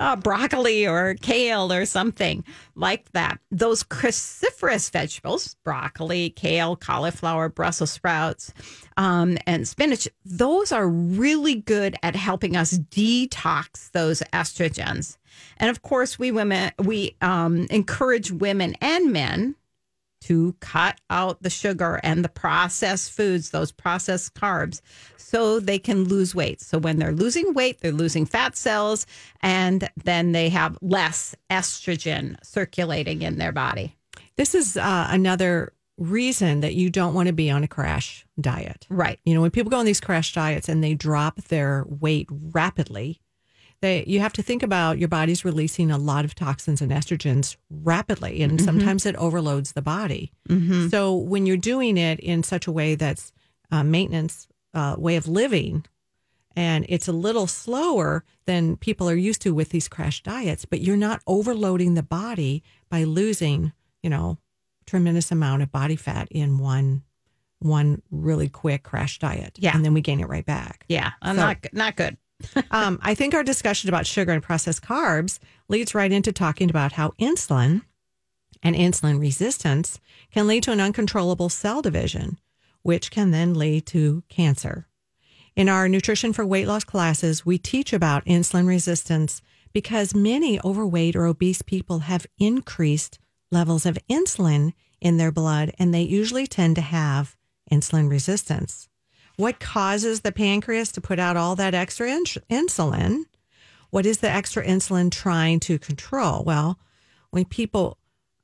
uh, 0.00 0.16
broccoli 0.16 0.88
or 0.88 1.14
kale 1.14 1.72
or 1.72 1.86
something 1.86 2.44
like 2.74 3.12
that. 3.12 3.38
Those 3.52 3.84
cruciferous 3.84 4.90
vegetables, 4.90 5.54
broccoli, 5.62 6.30
kale, 6.30 6.74
cauliflower, 6.74 7.48
Brussels 7.48 7.92
sprouts, 7.92 8.52
um, 8.96 9.38
and 9.46 9.68
spinach, 9.68 10.08
those 10.24 10.72
are 10.72 10.88
really 10.88 11.54
good 11.54 11.94
at 12.02 12.16
helping 12.16 12.56
us 12.56 12.76
detox 12.76 13.92
those 13.92 14.20
estrogens. 14.32 15.16
And 15.56 15.70
of 15.70 15.82
course, 15.82 16.18
we 16.18 16.30
women, 16.30 16.72
we 16.78 17.16
um, 17.20 17.66
encourage 17.70 18.30
women 18.30 18.74
and 18.80 19.12
men 19.12 19.56
to 20.22 20.54
cut 20.60 21.00
out 21.08 21.42
the 21.42 21.50
sugar 21.50 21.98
and 22.02 22.24
the 22.24 22.28
processed 22.28 23.12
foods, 23.12 23.50
those 23.50 23.72
processed 23.72 24.34
carbs, 24.34 24.80
so 25.16 25.60
they 25.60 25.78
can 25.78 26.04
lose 26.04 26.34
weight. 26.34 26.60
So 26.60 26.78
when 26.78 26.98
they're 26.98 27.12
losing 27.12 27.54
weight, 27.54 27.80
they're 27.80 27.92
losing 27.92 28.26
fat 28.26 28.56
cells, 28.56 29.06
and 29.40 29.88
then 30.04 30.32
they 30.32 30.50
have 30.50 30.76
less 30.82 31.34
estrogen 31.50 32.36
circulating 32.44 33.22
in 33.22 33.38
their 33.38 33.52
body. 33.52 33.96
This 34.36 34.54
is 34.54 34.76
uh, 34.76 35.06
another 35.10 35.72
reason 35.96 36.60
that 36.60 36.74
you 36.74 36.90
don't 36.90 37.14
want 37.14 37.28
to 37.28 37.32
be 37.32 37.50
on 37.50 37.62
a 37.62 37.68
crash 37.68 38.26
diet. 38.40 38.86
Right. 38.88 39.18
You 39.24 39.34
know, 39.34 39.42
when 39.42 39.50
people 39.50 39.70
go 39.70 39.78
on 39.78 39.86
these 39.86 40.00
crash 40.00 40.32
diets 40.32 40.68
and 40.68 40.82
they 40.82 40.94
drop 40.94 41.36
their 41.42 41.84
weight 41.86 42.26
rapidly, 42.30 43.20
they 43.82 44.04
you 44.06 44.20
have 44.20 44.32
to 44.34 44.42
think 44.42 44.62
about 44.62 44.98
your 44.98 45.08
body's 45.08 45.44
releasing 45.44 45.90
a 45.90 45.98
lot 45.98 46.24
of 46.24 46.34
toxins 46.34 46.80
and 46.82 46.92
estrogens 46.92 47.56
rapidly, 47.70 48.42
and 48.42 48.60
sometimes 48.60 49.06
it 49.06 49.16
overloads 49.16 49.72
the 49.72 49.82
body. 49.82 50.32
So 50.90 51.14
when 51.16 51.46
you're 51.46 51.56
doing 51.56 51.96
it 51.96 52.20
in 52.20 52.42
such 52.42 52.66
a 52.66 52.72
way 52.72 52.94
that's 52.94 53.32
uh, 53.70 53.82
maintenance 53.84 54.48
uh, 54.74 54.96
way 54.98 55.16
of 55.16 55.26
living, 55.28 55.84
and 56.56 56.84
it's 56.88 57.08
a 57.08 57.12
little 57.12 57.46
slower 57.46 58.24
than 58.46 58.76
people 58.76 59.08
are 59.08 59.14
used 59.16 59.42
to 59.42 59.54
with 59.54 59.68
these 59.70 59.88
crash 59.88 60.22
diets, 60.22 60.64
but 60.64 60.80
you're 60.80 60.96
not 60.96 61.22
overloading 61.26 61.94
the 61.94 62.02
body 62.02 62.62
by 62.88 63.04
losing, 63.04 63.72
you 64.02 64.10
know, 64.10 64.38
tremendous 64.86 65.30
amount 65.30 65.62
of 65.62 65.70
body 65.70 65.96
fat 65.96 66.28
in 66.30 66.58
one 66.58 67.02
one 67.60 68.00
really 68.10 68.48
quick 68.48 68.82
crash 68.82 69.18
diet. 69.18 69.58
Yeah. 69.60 69.72
and 69.74 69.84
then 69.84 69.92
we 69.94 70.00
gain 70.00 70.18
it 70.20 70.28
right 70.28 70.46
back. 70.46 70.84
Yeah, 70.88 71.10
I'm 71.22 71.36
So- 71.36 71.42
not 71.42 71.56
not 71.72 71.96
good. 71.96 72.16
Um, 72.70 72.98
I 73.02 73.14
think 73.14 73.34
our 73.34 73.42
discussion 73.42 73.88
about 73.88 74.06
sugar 74.06 74.32
and 74.32 74.42
processed 74.42 74.82
carbs 74.82 75.38
leads 75.68 75.94
right 75.94 76.12
into 76.12 76.32
talking 76.32 76.70
about 76.70 76.92
how 76.92 77.10
insulin 77.20 77.82
and 78.62 78.76
insulin 78.76 79.20
resistance 79.20 80.00
can 80.32 80.46
lead 80.46 80.62
to 80.64 80.72
an 80.72 80.80
uncontrollable 80.80 81.48
cell 81.48 81.82
division, 81.82 82.38
which 82.82 83.10
can 83.10 83.30
then 83.30 83.54
lead 83.54 83.86
to 83.86 84.22
cancer. 84.28 84.86
In 85.56 85.68
our 85.68 85.88
nutrition 85.88 86.32
for 86.32 86.46
weight 86.46 86.66
loss 86.66 86.84
classes, 86.84 87.44
we 87.44 87.58
teach 87.58 87.92
about 87.92 88.24
insulin 88.24 88.66
resistance 88.66 89.42
because 89.72 90.14
many 90.14 90.60
overweight 90.64 91.16
or 91.16 91.26
obese 91.26 91.62
people 91.62 92.00
have 92.00 92.26
increased 92.38 93.18
levels 93.50 93.86
of 93.86 93.98
insulin 94.08 94.72
in 95.00 95.16
their 95.16 95.32
blood, 95.32 95.72
and 95.78 95.94
they 95.94 96.02
usually 96.02 96.46
tend 96.46 96.76
to 96.76 96.82
have 96.82 97.36
insulin 97.70 98.10
resistance. 98.10 98.88
What 99.40 99.58
causes 99.58 100.20
the 100.20 100.32
pancreas 100.32 100.92
to 100.92 101.00
put 101.00 101.18
out 101.18 101.34
all 101.34 101.56
that 101.56 101.72
extra 101.72 102.10
ins- 102.10 102.36
insulin? 102.50 103.24
What 103.88 104.04
is 104.04 104.18
the 104.18 104.28
extra 104.28 104.62
insulin 104.62 105.10
trying 105.10 105.60
to 105.60 105.78
control? 105.78 106.44
Well, 106.44 106.78
when 107.30 107.46
people 107.46 107.96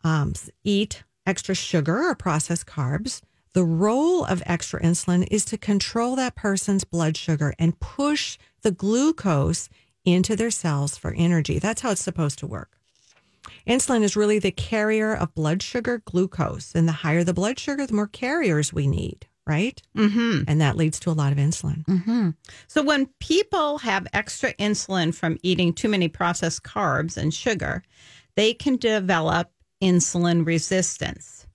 um, 0.04 0.32
eat 0.64 1.04
extra 1.26 1.54
sugar 1.54 2.08
or 2.08 2.14
processed 2.14 2.64
carbs, 2.64 3.20
the 3.52 3.62
role 3.62 4.24
of 4.24 4.42
extra 4.46 4.80
insulin 4.80 5.28
is 5.30 5.44
to 5.44 5.58
control 5.58 6.16
that 6.16 6.34
person's 6.34 6.84
blood 6.84 7.18
sugar 7.18 7.52
and 7.58 7.78
push 7.78 8.38
the 8.62 8.70
glucose 8.70 9.68
into 10.06 10.34
their 10.34 10.50
cells 10.50 10.96
for 10.96 11.12
energy. 11.12 11.58
That's 11.58 11.82
how 11.82 11.90
it's 11.90 12.02
supposed 12.02 12.38
to 12.38 12.46
work. 12.46 12.78
Insulin 13.66 14.02
is 14.02 14.16
really 14.16 14.38
the 14.38 14.50
carrier 14.50 15.14
of 15.14 15.34
blood 15.34 15.62
sugar 15.62 16.00
glucose. 16.06 16.74
And 16.74 16.88
the 16.88 16.92
higher 16.92 17.22
the 17.22 17.34
blood 17.34 17.58
sugar, 17.58 17.86
the 17.86 17.92
more 17.92 18.06
carriers 18.06 18.72
we 18.72 18.86
need, 18.86 19.26
right? 19.46 19.80
Mm-hmm. 19.96 20.42
And 20.48 20.60
that 20.60 20.76
leads 20.76 20.98
to 21.00 21.10
a 21.10 21.12
lot 21.12 21.32
of 21.32 21.38
insulin. 21.38 21.84
So 22.66 22.82
when 22.82 23.06
people 23.20 23.78
have 23.78 24.06
extra 24.12 24.52
insulin 24.54 25.14
from 25.14 25.38
eating 25.42 25.72
too 25.72 25.88
many 25.88 26.08
processed 26.08 26.62
carbs 26.64 27.16
and 27.16 27.32
sugar, 27.32 27.82
they 28.34 28.54
can 28.54 28.76
develop 28.76 29.50
insulin 29.82 30.44
resistance. 30.46 31.46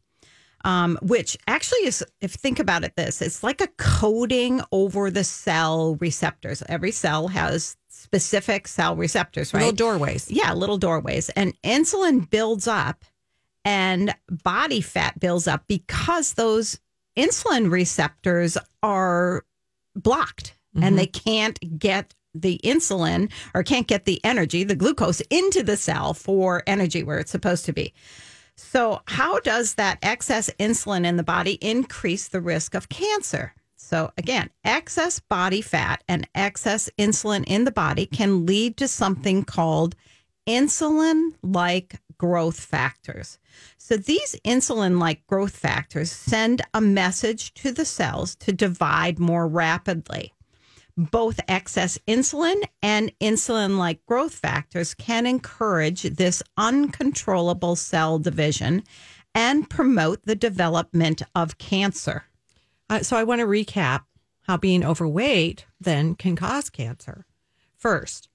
Um, 0.64 1.00
which 1.02 1.36
actually 1.48 1.88
is, 1.88 2.06
if 2.22 2.34
think 2.34 2.60
about 2.60 2.84
it, 2.84 2.96
this 2.96 3.20
it's 3.24 3.42
like 3.44 3.62
a 3.62 3.68
coating 3.80 4.62
over 4.72 5.10
the 5.10 5.24
cell 5.24 5.96
receptors. 5.96 6.62
Every 6.70 6.92
cell 6.92 7.30
has 7.30 7.78
specific 7.90 8.68
cell 8.68 8.96
receptors, 8.96 9.56
right? 9.56 9.62
Little 9.62 9.76
doorways. 9.76 10.30
Yeah, 10.30 10.54
little 10.54 10.78
doorways. 10.78 11.30
And 11.30 11.60
insulin 11.64 12.30
builds 12.30 12.68
up 12.68 13.06
and 13.66 14.14
body 14.44 14.82
fat 14.82 15.20
builds 15.20 15.48
up 15.48 15.64
because 15.68 16.34
those 16.34 16.80
insulin 17.18 17.72
receptors 17.72 18.58
are 18.84 19.44
blocked 19.96 20.56
and 20.82 20.98
they 20.98 21.08
mm-hmm. 21.08 21.30
can't 21.30 21.80
get 21.80 22.14
the 22.34 22.60
insulin 22.64 23.30
or 23.54 23.64
can't 23.64 23.88
get 23.88 24.06
the 24.06 24.24
energy, 24.24 24.64
the 24.64 24.76
glucose 24.76 25.22
into 25.30 25.64
the 25.64 25.76
cell 25.76 26.14
for 26.14 26.64
energy 26.66 27.04
where 27.04 27.20
it's 27.20 27.32
supposed 27.32 27.66
to 27.66 27.74
be. 27.74 27.94
So, 28.56 29.02
how 29.06 29.40
does 29.40 29.76
that 29.76 29.98
excess 30.02 30.50
insulin 30.60 31.06
in 31.06 31.18
the 31.18 31.24
body 31.24 31.54
increase 31.62 32.28
the 32.28 32.42
risk 32.42 32.76
of 32.76 32.90
cancer? 32.90 33.54
So, 33.76 34.12
again, 34.18 34.50
excess 34.64 35.20
body 35.20 35.62
fat 35.62 36.04
and 36.08 36.28
excess 36.36 36.90
insulin 36.98 37.44
in 37.48 37.66
the 37.66 37.72
body 37.72 38.06
can 38.06 38.46
lead 38.46 38.78
to 38.78 38.88
something 38.88 39.44
called 39.44 39.96
insulin 40.48 41.32
like 41.42 42.00
growth 42.22 42.60
factors. 42.60 43.40
So, 43.80 43.98
these 43.98 44.36
insulin 44.46 45.00
like 45.00 45.26
growth 45.26 45.58
factors 45.58 46.12
send 46.12 46.62
a 46.72 46.80
message 46.80 47.52
to 47.56 47.72
the 47.72 47.84
cells 47.84 48.36
to 48.36 48.54
divide 48.54 49.18
more 49.18 49.48
rapidly 49.48 50.32
both 50.98 51.40
excess 51.48 51.98
insulin 52.08 52.62
and 52.84 53.12
insulin 53.20 53.78
like 53.78 54.06
growth 54.06 54.36
factors 54.36 54.94
can 54.94 55.26
encourage 55.26 56.04
this 56.04 56.44
uncontrollable 56.58 57.76
cell 57.76 58.20
division 58.20 58.84
and 59.34 59.70
promote 59.70 60.22
the 60.24 60.36
development 60.36 61.24
of 61.34 61.58
cancer. 61.58 62.26
Uh, 62.88 63.00
so 63.00 63.18
I 63.18 63.24
want 63.24 63.40
to 63.40 63.48
recap 63.48 64.02
how 64.42 64.58
being 64.58 64.86
overweight 64.86 65.66
then 65.80 66.14
can 66.14 66.36
cause 66.36 66.70
cancer. 66.70 67.26
First, 67.78 68.28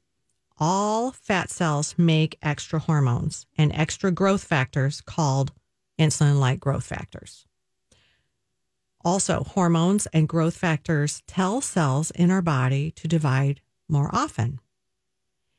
all 0.58 1.10
fat 1.12 1.50
cells 1.50 1.94
make 1.98 2.38
extra 2.42 2.78
hormones 2.78 3.46
and 3.56 3.72
extra 3.72 4.10
growth 4.10 4.44
factors 4.44 5.00
called 5.00 5.52
insulin 5.98 6.38
like 6.38 6.60
growth 6.60 6.84
factors. 6.84 7.46
Also, 9.04 9.44
hormones 9.44 10.06
and 10.12 10.28
growth 10.28 10.56
factors 10.56 11.22
tell 11.26 11.60
cells 11.60 12.10
in 12.10 12.30
our 12.30 12.42
body 12.42 12.90
to 12.90 13.06
divide 13.06 13.60
more 13.88 14.10
often. 14.12 14.58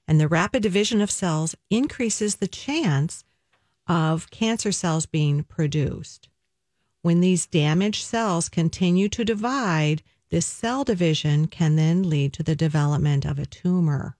And 0.07 0.19
the 0.19 0.27
rapid 0.27 0.63
division 0.63 0.99
of 0.99 1.11
cells 1.11 1.55
increases 1.69 2.35
the 2.35 2.47
chance 2.47 3.23
of 3.87 4.29
cancer 4.31 4.71
cells 4.71 5.05
being 5.05 5.43
produced. 5.43 6.27
When 7.01 7.21
these 7.21 7.45
damaged 7.45 8.03
cells 8.03 8.49
continue 8.49 9.07
to 9.09 9.23
divide, 9.23 10.03
this 10.29 10.45
cell 10.45 10.83
division 10.83 11.47
can 11.47 11.77
then 11.77 12.09
lead 12.09 12.33
to 12.33 12.43
the 12.43 12.55
development 12.55 13.23
of 13.23 13.39
a 13.39 13.45
tumor. 13.45 14.16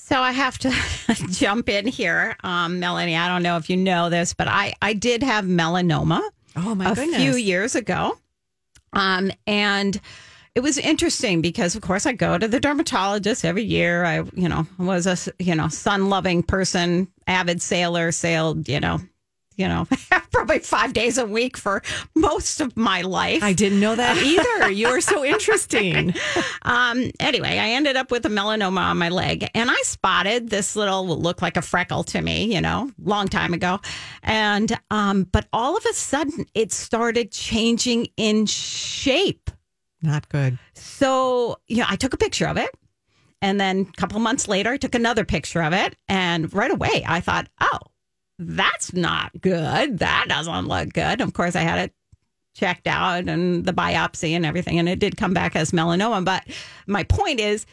So 0.00 0.20
I 0.22 0.32
have 0.32 0.56
to 0.58 0.72
jump 1.30 1.68
in 1.68 1.86
here, 1.86 2.36
um, 2.42 2.80
Melanie. 2.80 3.16
I 3.16 3.28
don't 3.28 3.42
know 3.42 3.56
if 3.56 3.68
you 3.68 3.76
know 3.76 4.08
this, 4.08 4.32
but 4.32 4.48
I, 4.48 4.72
I 4.80 4.94
did 4.94 5.22
have 5.22 5.44
melanoma. 5.44 6.22
Oh 6.56 6.74
my 6.74 6.92
a 6.92 6.94
goodness. 6.94 7.20
few 7.20 7.34
years 7.34 7.74
ago. 7.74 8.16
Um, 8.94 9.30
and 9.46 10.00
it 10.54 10.60
was 10.60 10.78
interesting 10.78 11.42
because, 11.42 11.74
of 11.74 11.82
course, 11.82 12.06
I 12.06 12.12
go 12.12 12.38
to 12.38 12.48
the 12.48 12.58
dermatologist 12.58 13.44
every 13.44 13.64
year. 13.64 14.04
I, 14.04 14.22
you 14.34 14.48
know, 14.48 14.66
was 14.78 15.06
a 15.06 15.16
you 15.38 15.54
know 15.54 15.68
sun 15.68 16.08
loving 16.08 16.42
person, 16.42 17.08
avid 17.26 17.60
sailor, 17.60 18.10
sailed, 18.12 18.66
you 18.68 18.80
know, 18.80 19.00
you 19.58 19.68
know, 19.68 19.86
probably 20.30 20.60
five 20.60 20.92
days 20.92 21.18
a 21.18 21.26
week 21.26 21.56
for 21.56 21.82
most 22.14 22.60
of 22.60 22.76
my 22.76 23.02
life. 23.02 23.42
I 23.42 23.52
didn't 23.52 23.80
know 23.80 23.94
that 23.94 24.16
either. 24.22 24.70
you 24.70 24.86
are 24.86 25.00
so 25.00 25.24
interesting. 25.24 26.14
Um, 26.62 27.10
anyway, 27.20 27.58
I 27.58 27.70
ended 27.70 27.96
up 27.96 28.10
with 28.10 28.24
a 28.24 28.30
melanoma 28.30 28.80
on 28.80 28.98
my 28.98 29.08
leg, 29.08 29.48
and 29.54 29.70
I 29.70 29.76
spotted 29.82 30.48
this 30.48 30.76
little 30.76 31.06
look 31.06 31.42
like 31.42 31.56
a 31.56 31.62
freckle 31.62 32.04
to 32.04 32.22
me, 32.22 32.54
you 32.54 32.60
know, 32.60 32.90
long 33.02 33.28
time 33.28 33.52
ago. 33.52 33.80
And 34.22 34.78
um, 34.90 35.24
but 35.24 35.46
all 35.52 35.76
of 35.76 35.84
a 35.84 35.92
sudden, 35.92 36.46
it 36.54 36.72
started 36.72 37.32
changing 37.32 38.08
in 38.16 38.46
shape. 38.46 39.50
Not 40.02 40.28
good. 40.28 40.58
So, 40.74 41.58
you 41.66 41.78
know, 41.78 41.86
I 41.88 41.96
took 41.96 42.14
a 42.14 42.16
picture 42.16 42.46
of 42.46 42.56
it. 42.56 42.70
And 43.40 43.60
then 43.60 43.88
a 43.88 44.00
couple 44.00 44.18
months 44.20 44.48
later, 44.48 44.70
I 44.70 44.76
took 44.76 44.94
another 44.94 45.24
picture 45.24 45.62
of 45.62 45.72
it. 45.72 45.96
And 46.08 46.52
right 46.52 46.70
away, 46.70 47.04
I 47.06 47.20
thought, 47.20 47.48
oh, 47.60 47.78
that's 48.38 48.92
not 48.92 49.32
good. 49.40 49.98
That 49.98 50.26
doesn't 50.28 50.68
look 50.68 50.92
good. 50.92 51.20
Of 51.20 51.32
course, 51.32 51.56
I 51.56 51.60
had 51.62 51.78
it 51.80 51.94
checked 52.54 52.86
out 52.86 53.28
and 53.28 53.64
the 53.64 53.72
biopsy 53.72 54.32
and 54.32 54.44
everything. 54.44 54.78
And 54.78 54.88
it 54.88 54.98
did 54.98 55.16
come 55.16 55.32
back 55.34 55.54
as 55.56 55.70
melanoma. 55.72 56.24
But 56.24 56.44
my 56.86 57.04
point 57.04 57.40
is, 57.40 57.66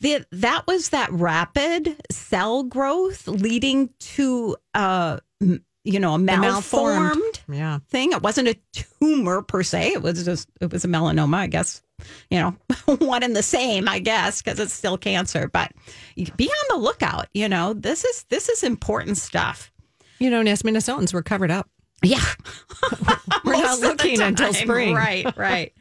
that 0.00 0.26
that 0.30 0.64
was 0.68 0.90
that 0.90 1.10
rapid 1.12 1.96
cell 2.12 2.62
growth 2.62 3.26
leading 3.26 3.90
to, 3.98 4.56
uh, 4.74 5.18
you 5.40 5.98
know, 5.98 6.14
a 6.14 6.18
malformed. 6.18 6.52
malformed 7.10 7.40
Yeah. 7.48 7.78
thing. 7.88 8.12
It 8.12 8.22
wasn't 8.22 8.46
a 8.48 8.56
tumor 8.72 9.42
per 9.42 9.64
se. 9.64 9.94
It 9.94 10.02
was 10.02 10.24
just 10.24 10.48
it 10.60 10.70
was 10.72 10.84
a 10.84 10.88
melanoma, 10.88 11.34
I 11.38 11.46
guess. 11.48 11.82
You 12.30 12.38
know, 12.38 12.56
one 12.98 13.24
and 13.24 13.34
the 13.34 13.42
same, 13.42 13.88
I 13.88 13.98
guess, 13.98 14.40
because 14.40 14.60
it's 14.60 14.72
still 14.72 14.98
cancer. 14.98 15.48
But 15.48 15.72
be 16.36 16.48
on 16.48 16.66
the 16.68 16.76
lookout. 16.76 17.26
You 17.34 17.48
know, 17.48 17.72
this 17.72 18.04
is 18.04 18.24
this 18.30 18.48
is 18.48 18.62
important 18.62 19.18
stuff. 19.18 19.72
You 20.18 20.30
know, 20.30 20.40
as 20.40 20.62
Minnesotans, 20.62 21.12
we're 21.12 21.22
covered 21.22 21.50
up. 21.50 21.68
Yeah. 22.02 22.22
We're 23.44 23.52
not 23.52 23.62
Most 23.62 23.74
of 23.74 23.80
the 23.80 23.88
looking 23.88 24.20
until 24.20 24.52
spring. 24.52 24.94
Right, 24.94 25.36
right. 25.36 25.72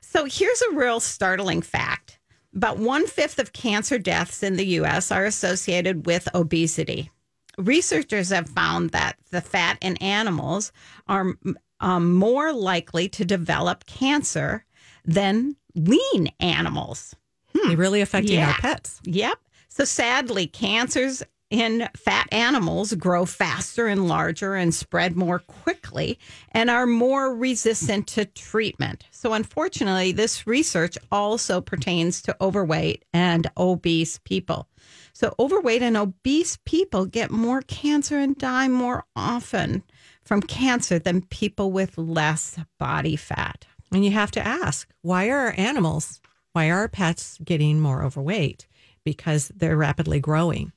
so 0.00 0.24
here's 0.24 0.62
a 0.62 0.72
real 0.72 1.00
startling 1.00 1.62
fact 1.62 2.18
about 2.54 2.78
one 2.78 3.06
fifth 3.06 3.38
of 3.38 3.52
cancer 3.52 3.98
deaths 3.98 4.42
in 4.42 4.56
the 4.56 4.66
US 4.78 5.10
are 5.10 5.24
associated 5.24 6.06
with 6.06 6.28
obesity. 6.34 7.10
Researchers 7.58 8.30
have 8.30 8.48
found 8.48 8.90
that 8.90 9.16
the 9.30 9.40
fat 9.40 9.78
in 9.80 9.96
animals 9.98 10.72
are 11.06 11.34
um, 11.80 12.14
more 12.14 12.52
likely 12.52 13.08
to 13.10 13.24
develop 13.24 13.86
cancer 13.86 14.64
than 15.04 15.56
lean 15.74 16.28
animals. 16.40 17.14
They're 17.54 17.76
really 17.76 18.00
affecting 18.00 18.40
our 18.40 18.54
pets. 18.54 19.00
Yep. 19.04 19.38
So 19.68 19.84
sadly, 19.84 20.46
cancers 20.46 21.22
in 21.52 21.86
fat 21.94 22.26
animals 22.32 22.94
grow 22.94 23.26
faster 23.26 23.86
and 23.86 24.08
larger 24.08 24.54
and 24.54 24.74
spread 24.74 25.16
more 25.16 25.38
quickly 25.38 26.18
and 26.50 26.70
are 26.70 26.86
more 26.86 27.34
resistant 27.34 28.06
to 28.06 28.24
treatment. 28.24 29.04
So 29.10 29.34
unfortunately, 29.34 30.12
this 30.12 30.46
research 30.46 30.96
also 31.12 31.60
pertains 31.60 32.22
to 32.22 32.36
overweight 32.40 33.04
and 33.12 33.50
obese 33.58 34.18
people. 34.24 34.66
So 35.12 35.34
overweight 35.38 35.82
and 35.82 35.94
obese 35.94 36.56
people 36.64 37.04
get 37.04 37.30
more 37.30 37.60
cancer 37.60 38.18
and 38.18 38.34
die 38.36 38.68
more 38.68 39.04
often 39.14 39.82
from 40.24 40.40
cancer 40.40 40.98
than 40.98 41.26
people 41.26 41.70
with 41.70 41.98
less 41.98 42.58
body 42.78 43.14
fat. 43.14 43.66
And 43.92 44.06
you 44.06 44.12
have 44.12 44.30
to 44.32 44.46
ask, 44.46 44.88
why 45.02 45.28
are 45.28 45.52
animals, 45.58 46.22
why 46.54 46.70
are 46.70 46.88
pets 46.88 47.38
getting 47.44 47.78
more 47.78 48.02
overweight? 48.02 48.66
Because 49.04 49.52
they're 49.54 49.76
rapidly 49.76 50.18
growing. 50.18 50.72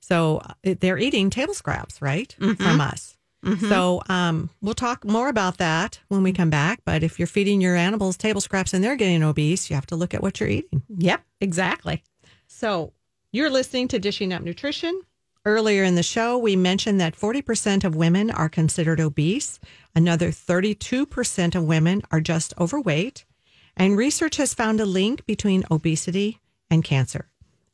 So 0.00 0.38
uh, 0.38 0.74
they're 0.80 0.98
eating 0.98 1.30
table 1.30 1.54
scraps, 1.54 2.00
right? 2.02 2.34
From 2.38 2.80
us. 2.80 3.16
So 3.68 4.02
um, 4.08 4.50
we'll 4.60 4.74
talk 4.74 5.04
more 5.04 5.28
about 5.28 5.56
that 5.58 5.98
when 6.08 6.22
we 6.22 6.32
come 6.32 6.50
back. 6.50 6.80
But 6.84 7.02
if 7.02 7.18
you're 7.18 7.26
feeding 7.26 7.60
your 7.62 7.74
animals 7.74 8.18
table 8.18 8.40
scraps 8.42 8.74
and 8.74 8.84
they're 8.84 8.96
getting 8.96 9.22
obese, 9.22 9.70
you 9.70 9.76
have 9.76 9.86
to 9.86 9.96
look 9.96 10.12
at 10.12 10.22
what 10.22 10.40
you're 10.40 10.48
eating. 10.50 10.82
Yep, 10.98 11.22
exactly. 11.40 12.02
So 12.48 12.92
you're 13.32 13.48
listening 13.48 13.88
to 13.88 13.98
Dishing 13.98 14.32
Up 14.34 14.42
Nutrition. 14.42 15.00
Earlier 15.46 15.84
in 15.84 15.94
the 15.94 16.02
show, 16.02 16.36
we 16.36 16.54
mentioned 16.54 17.00
that 17.00 17.16
40% 17.16 17.82
of 17.84 17.96
women 17.96 18.30
are 18.30 18.50
considered 18.50 19.00
obese. 19.00 19.58
Another 19.94 20.30
32% 20.30 21.54
of 21.54 21.64
women 21.64 22.02
are 22.10 22.20
just 22.20 22.52
overweight. 22.58 23.24
And 23.74 23.96
research 23.96 24.36
has 24.36 24.52
found 24.52 24.80
a 24.80 24.84
link 24.84 25.24
between 25.24 25.64
obesity 25.70 26.40
and 26.70 26.84
cancer. 26.84 27.29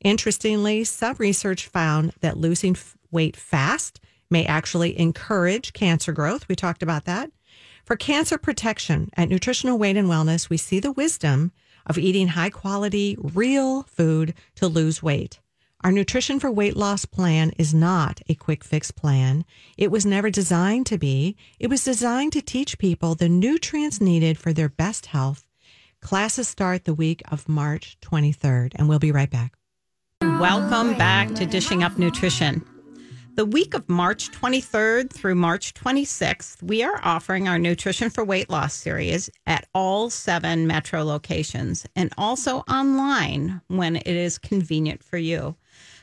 Interestingly, 0.07 0.85
some 0.85 1.17
research 1.19 1.67
found 1.67 2.13
that 2.21 2.37
losing 2.37 2.77
weight 3.11 3.35
fast 3.35 3.99
may 4.31 4.45
actually 4.47 4.97
encourage 4.97 5.73
cancer 5.73 6.13
growth. 6.13 6.47
We 6.49 6.55
talked 6.55 6.85
about 6.85 7.07
that. 7.07 7.33
For 7.85 7.97
cancer 7.97 8.39
protection 8.39 9.11
at 9.17 9.29
Nutritional 9.29 9.79
Weight 9.79 9.97
and 9.97 10.07
Wellness, 10.07 10.49
we 10.49 10.59
see 10.59 10.79
the 10.79 10.93
wisdom 10.93 11.51
of 11.87 11.99
eating 11.99 12.29
high 12.29 12.51
quality, 12.51 13.17
real 13.19 13.83
food 13.83 14.35
to 14.55 14.69
lose 14.69 15.03
weight. 15.03 15.41
Our 15.83 15.91
Nutrition 15.91 16.39
for 16.39 16.53
Weight 16.53 16.77
Loss 16.77 17.07
plan 17.07 17.51
is 17.59 17.75
not 17.75 18.21
a 18.29 18.37
quick 18.37 18.63
fix 18.63 18.93
plan. 18.93 19.45
It 19.77 19.91
was 19.91 20.07
never 20.07 20.31
designed 20.31 20.87
to 20.87 20.99
be. 20.99 21.37
It 21.59 21.67
was 21.67 21.83
designed 21.83 22.33
to 22.35 22.41
teach 22.41 22.79
people 22.79 23.17
the 23.17 23.29
nutrients 23.29 24.01
needed 24.01 24.39
for 24.39 24.53
their 24.53 24.69
best 24.69 25.07
health. 25.07 25.45
Classes 26.01 26.47
start 26.47 26.85
the 26.85 26.95
week 26.95 27.23
of 27.29 27.49
March 27.49 27.99
23rd, 28.03 28.71
and 28.77 28.89
we'll 28.89 29.01
be 29.01 29.11
right 29.11 29.29
back. 29.31 29.57
Welcome 30.23 30.97
back 30.97 31.35
to 31.35 31.45
Dishing 31.45 31.83
Up 31.83 31.99
Nutrition. 31.99 32.65
The 33.35 33.45
week 33.45 33.75
of 33.75 33.87
March 33.89 34.31
23rd 34.31 35.11
through 35.11 35.35
March 35.35 35.75
26th, 35.75 36.63
we 36.63 36.83
are 36.83 37.01
offering 37.03 37.49
our 37.49 37.59
Nutrition 37.59 38.09
for 38.09 38.25
Weight 38.25 38.49
Loss 38.49 38.73
series 38.73 39.29
at 39.47 39.67
all 39.75 40.09
seven 40.09 40.67
metro 40.67 41.03
locations 41.05 41.87
and 41.97 42.15
also 42.17 42.59
online 42.61 43.61
when 43.69 43.97
it 43.97 44.07
is 44.07 44.39
convenient 44.39 45.03
for 45.03 45.19
you. 45.19 45.55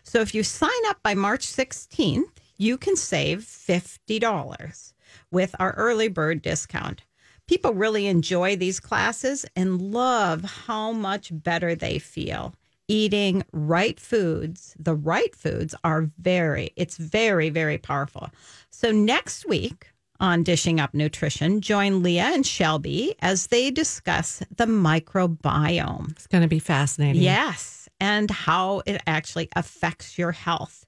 So 0.03 0.19
if 0.19 0.35
you 0.35 0.43
sign 0.43 0.69
up 0.87 1.01
by 1.01 1.15
March 1.15 1.45
16th, 1.47 2.37
you 2.57 2.77
can 2.77 2.95
save 2.95 3.39
$50 3.39 4.93
with 5.31 5.55
our 5.59 5.71
early 5.71 6.07
bird 6.07 6.43
discount. 6.43 7.03
People 7.47 7.73
really 7.73 8.05
enjoy 8.05 8.55
these 8.55 8.79
classes 8.79 9.43
and 9.55 9.81
love 9.81 10.43
how 10.43 10.91
much 10.91 11.29
better 11.31 11.73
they 11.73 11.97
feel. 11.97 12.53
Eating 12.87 13.43
right 13.53 13.99
foods, 13.99 14.75
the 14.77 14.95
right 14.95 15.33
foods 15.35 15.73
are 15.83 16.09
very, 16.19 16.71
it's 16.75 16.97
very, 16.97 17.49
very 17.49 17.77
powerful. 17.77 18.29
So 18.69 18.91
next 18.91 19.47
week 19.47 19.87
on 20.19 20.43
Dishing 20.43 20.79
Up 20.79 20.93
Nutrition, 20.93 21.61
join 21.61 22.03
Leah 22.03 22.31
and 22.33 22.45
Shelby 22.45 23.15
as 23.19 23.47
they 23.47 23.71
discuss 23.71 24.43
the 24.55 24.65
microbiome. 24.65 26.11
It's 26.11 26.27
going 26.27 26.43
to 26.43 26.47
be 26.47 26.59
fascinating. 26.59 27.21
Yes, 27.21 27.87
and 27.99 28.29
how 28.29 28.81
it 28.85 29.01
actually 29.07 29.49
affects 29.55 30.17
your 30.17 30.31
health. 30.31 30.85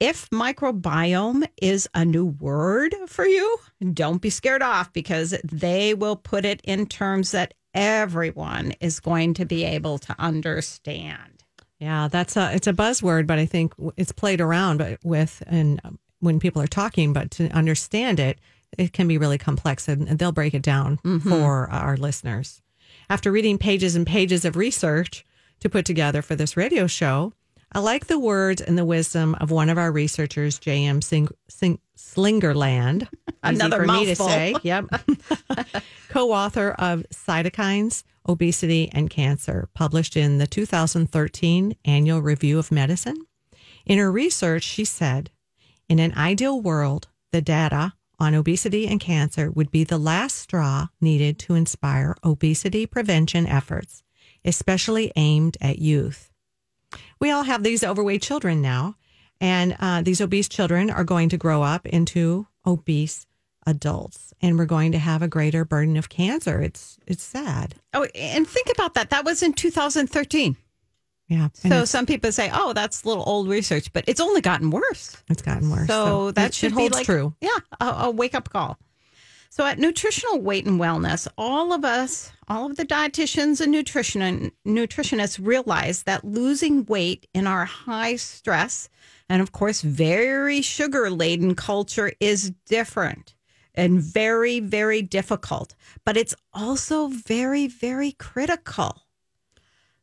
If 0.00 0.30
microbiome 0.30 1.48
is 1.60 1.88
a 1.92 2.04
new 2.04 2.26
word 2.26 2.94
for 3.08 3.26
you, 3.26 3.58
don't 3.92 4.22
be 4.22 4.30
scared 4.30 4.62
off 4.62 4.92
because 4.92 5.34
they 5.42 5.92
will 5.92 6.14
put 6.14 6.44
it 6.44 6.60
in 6.62 6.86
terms 6.86 7.32
that 7.32 7.54
everyone 7.74 8.72
is 8.80 9.00
going 9.00 9.34
to 9.34 9.44
be 9.44 9.64
able 9.64 9.98
to 9.98 10.14
understand. 10.18 11.44
Yeah, 11.78 12.08
that's 12.08 12.36
a 12.36 12.52
it's 12.54 12.66
a 12.66 12.72
buzzword, 12.72 13.26
but 13.26 13.38
I 13.38 13.46
think 13.46 13.72
it's 13.96 14.12
played 14.12 14.40
around 14.40 14.78
but 14.78 14.98
with 15.04 15.42
and 15.46 15.80
when 16.20 16.40
people 16.40 16.60
are 16.60 16.66
talking, 16.66 17.12
but 17.12 17.30
to 17.32 17.48
understand 17.50 18.18
it, 18.18 18.38
it 18.76 18.92
can 18.92 19.06
be 19.06 19.18
really 19.18 19.38
complex, 19.38 19.88
and 19.88 20.06
they'll 20.08 20.32
break 20.32 20.54
it 20.54 20.62
down 20.62 20.98
mm-hmm. 20.98 21.28
for 21.28 21.70
our 21.70 21.96
listeners. 21.96 22.60
After 23.08 23.30
reading 23.30 23.58
pages 23.58 23.96
and 23.96 24.06
pages 24.06 24.44
of 24.44 24.56
research 24.56 25.24
to 25.60 25.68
put 25.68 25.84
together 25.84 26.20
for 26.20 26.34
this 26.34 26.56
radio 26.56 26.86
show, 26.86 27.32
I 27.72 27.80
like 27.80 28.06
the 28.06 28.18
words 28.18 28.60
and 28.60 28.76
the 28.76 28.84
wisdom 28.84 29.34
of 29.36 29.50
one 29.50 29.68
of 29.68 29.78
our 29.78 29.92
researchers, 29.92 30.58
J.M. 30.58 31.02
Sing, 31.02 31.28
Sing, 31.48 31.78
Slingerland. 31.98 33.08
Another 33.42 33.78
for 33.78 33.86
me 33.86 34.04
to 34.04 34.10
mouthful. 34.10 34.28
say. 34.28 34.54
Yep. 34.62 34.86
co-author 36.08 36.70
of 36.78 37.04
Cytokines, 37.12 38.04
Obesity, 38.28 38.88
and 38.92 39.10
Cancer, 39.10 39.68
published 39.74 40.16
in 40.16 40.38
the 40.38 40.46
2013 40.46 41.76
Annual 41.84 42.22
Review 42.22 42.58
of 42.58 42.70
Medicine. 42.70 43.26
In 43.84 43.98
her 43.98 44.12
research, 44.12 44.62
she 44.62 44.84
said, 44.84 45.30
in 45.88 45.98
an 45.98 46.14
ideal 46.16 46.60
world, 46.60 47.08
the 47.32 47.42
data 47.42 47.94
on 48.20 48.34
obesity 48.34 48.86
and 48.86 49.00
cancer 49.00 49.50
would 49.50 49.70
be 49.70 49.84
the 49.84 49.98
last 49.98 50.36
straw 50.36 50.88
needed 51.00 51.38
to 51.38 51.54
inspire 51.54 52.16
obesity 52.24 52.86
prevention 52.86 53.46
efforts, 53.46 54.02
especially 54.44 55.12
aimed 55.16 55.56
at 55.60 55.78
youth. 55.78 56.30
We 57.20 57.30
all 57.30 57.44
have 57.44 57.62
these 57.62 57.84
overweight 57.84 58.22
children 58.22 58.60
now, 58.62 58.96
and 59.40 59.76
uh, 59.78 60.02
these 60.02 60.20
obese 60.20 60.48
children 60.48 60.90
are 60.90 61.04
going 61.04 61.28
to 61.30 61.36
grow 61.36 61.62
up 61.62 61.86
into 61.86 62.46
obese 62.66 63.26
adults, 63.66 64.32
and 64.40 64.58
we're 64.58 64.66
going 64.66 64.92
to 64.92 64.98
have 64.98 65.22
a 65.22 65.28
greater 65.28 65.64
burden 65.64 65.96
of 65.96 66.08
cancer. 66.08 66.60
It's 66.60 66.98
it's 67.06 67.22
sad. 67.22 67.74
Oh, 67.94 68.04
and 68.14 68.48
think 68.48 68.68
about 68.72 68.94
that. 68.94 69.10
That 69.10 69.24
was 69.24 69.42
in 69.42 69.52
2013. 69.52 70.56
Yeah, 71.28 71.48
So 71.52 71.84
some 71.84 72.06
people 72.06 72.32
say, 72.32 72.50
"Oh, 72.52 72.72
that's 72.72 73.04
a 73.04 73.08
little 73.08 73.22
old 73.26 73.48
research," 73.48 73.92
but 73.92 74.04
it's 74.06 74.20
only 74.20 74.40
gotten 74.40 74.70
worse. 74.70 75.14
it's 75.28 75.42
gotten 75.42 75.68
worse. 75.70 75.86
So, 75.86 76.30
that 76.30 76.48
it, 76.48 76.54
should 76.54 76.72
holds 76.72 76.94
like, 76.94 77.04
true. 77.04 77.34
Yeah, 77.42 77.58
a, 77.80 77.84
a 77.84 78.10
wake 78.10 78.34
up 78.34 78.48
call. 78.48 78.78
So 79.50 79.64
at 79.64 79.78
Nutritional 79.78 80.40
Weight 80.40 80.66
and 80.66 80.78
Wellness, 80.78 81.26
all 81.38 81.72
of 81.72 81.84
us, 81.84 82.32
all 82.48 82.66
of 82.70 82.76
the 82.76 82.84
dietitians 82.84 83.60
and 83.60 83.72
nutrition 83.72 84.52
nutritionists 84.66 85.44
realize 85.44 86.02
that 86.04 86.24
losing 86.24 86.84
weight 86.84 87.26
in 87.34 87.46
our 87.46 87.64
high 87.64 88.16
stress 88.16 88.88
and 89.28 89.42
of 89.42 89.52
course 89.52 89.80
very 89.82 90.62
sugar 90.62 91.10
laden 91.10 91.54
culture 91.54 92.12
is 92.20 92.52
different 92.66 93.34
and 93.74 94.00
very 94.00 94.60
very 94.60 95.02
difficult, 95.02 95.74
but 96.04 96.16
it's 96.16 96.34
also 96.52 97.08
very 97.08 97.66
very 97.66 98.12
critical. 98.12 99.02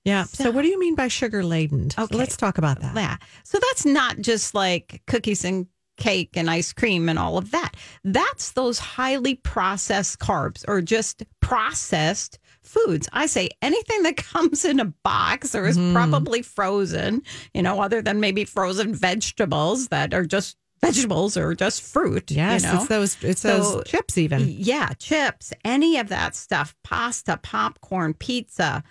Yeah. 0.06 0.26
So, 0.26 0.52
what 0.52 0.62
do 0.62 0.68
you 0.68 0.80
mean 0.80 0.94
by 0.94 1.08
sugar 1.08 1.44
laden? 1.44 1.90
Okay. 1.98 2.16
let's 2.16 2.38
talk 2.38 2.60
about 2.60 2.80
that. 2.82 2.96
Yeah. 2.96 3.18
So 3.44 3.58
that's 3.60 3.86
not 3.86 4.20
just 4.20 4.54
like 4.54 5.02
cookies 5.08 5.44
and 5.44 5.66
cake 5.98 6.32
and 6.36 6.50
ice 6.50 6.74
cream 6.74 7.08
and 7.10 7.18
all 7.20 7.38
of 7.38 7.52
that. 7.52 7.76
That's 8.04 8.52
those 8.52 8.80
highly 8.80 9.36
processed 9.36 10.20
carbs 10.20 10.64
or 10.68 10.82
just 10.82 11.24
processed 11.42 12.40
foods. 12.62 13.08
I 13.14 13.26
say 13.28 13.50
anything 13.62 14.04
that 14.04 14.18
comes 14.34 14.66
in 14.66 14.80
a 14.80 14.86
box 14.86 15.56
or 15.56 15.66
is 15.66 15.78
Mm-hmm. 15.78 15.94
probably 15.94 16.42
frozen, 16.42 17.22
you 17.54 17.62
know, 17.62 17.82
other 17.82 18.02
than 18.02 18.20
maybe 18.20 18.44
frozen 18.46 18.94
vegetables 18.94 19.88
that 19.90 20.14
are 20.14 20.26
just 20.26 20.58
vegetables 20.82 21.38
or 21.38 21.54
just 21.56 21.82
fruit. 21.82 22.30
Yes, 22.32 22.64
you 22.64 22.70
know? 22.72 22.76
it's 22.80 22.88
those 22.88 23.18
it's 23.24 23.42
So- 23.42 23.58
those 23.58 23.84
chips 23.88 24.18
even. 24.18 24.48
Yeah, 24.50 24.90
chips, 25.00 25.54
any 25.64 25.98
of 25.98 26.10
that 26.10 26.36
stuff, 26.36 26.76
pasta, 26.84 27.40
popcorn, 27.42 28.14
pizza, 28.14 28.84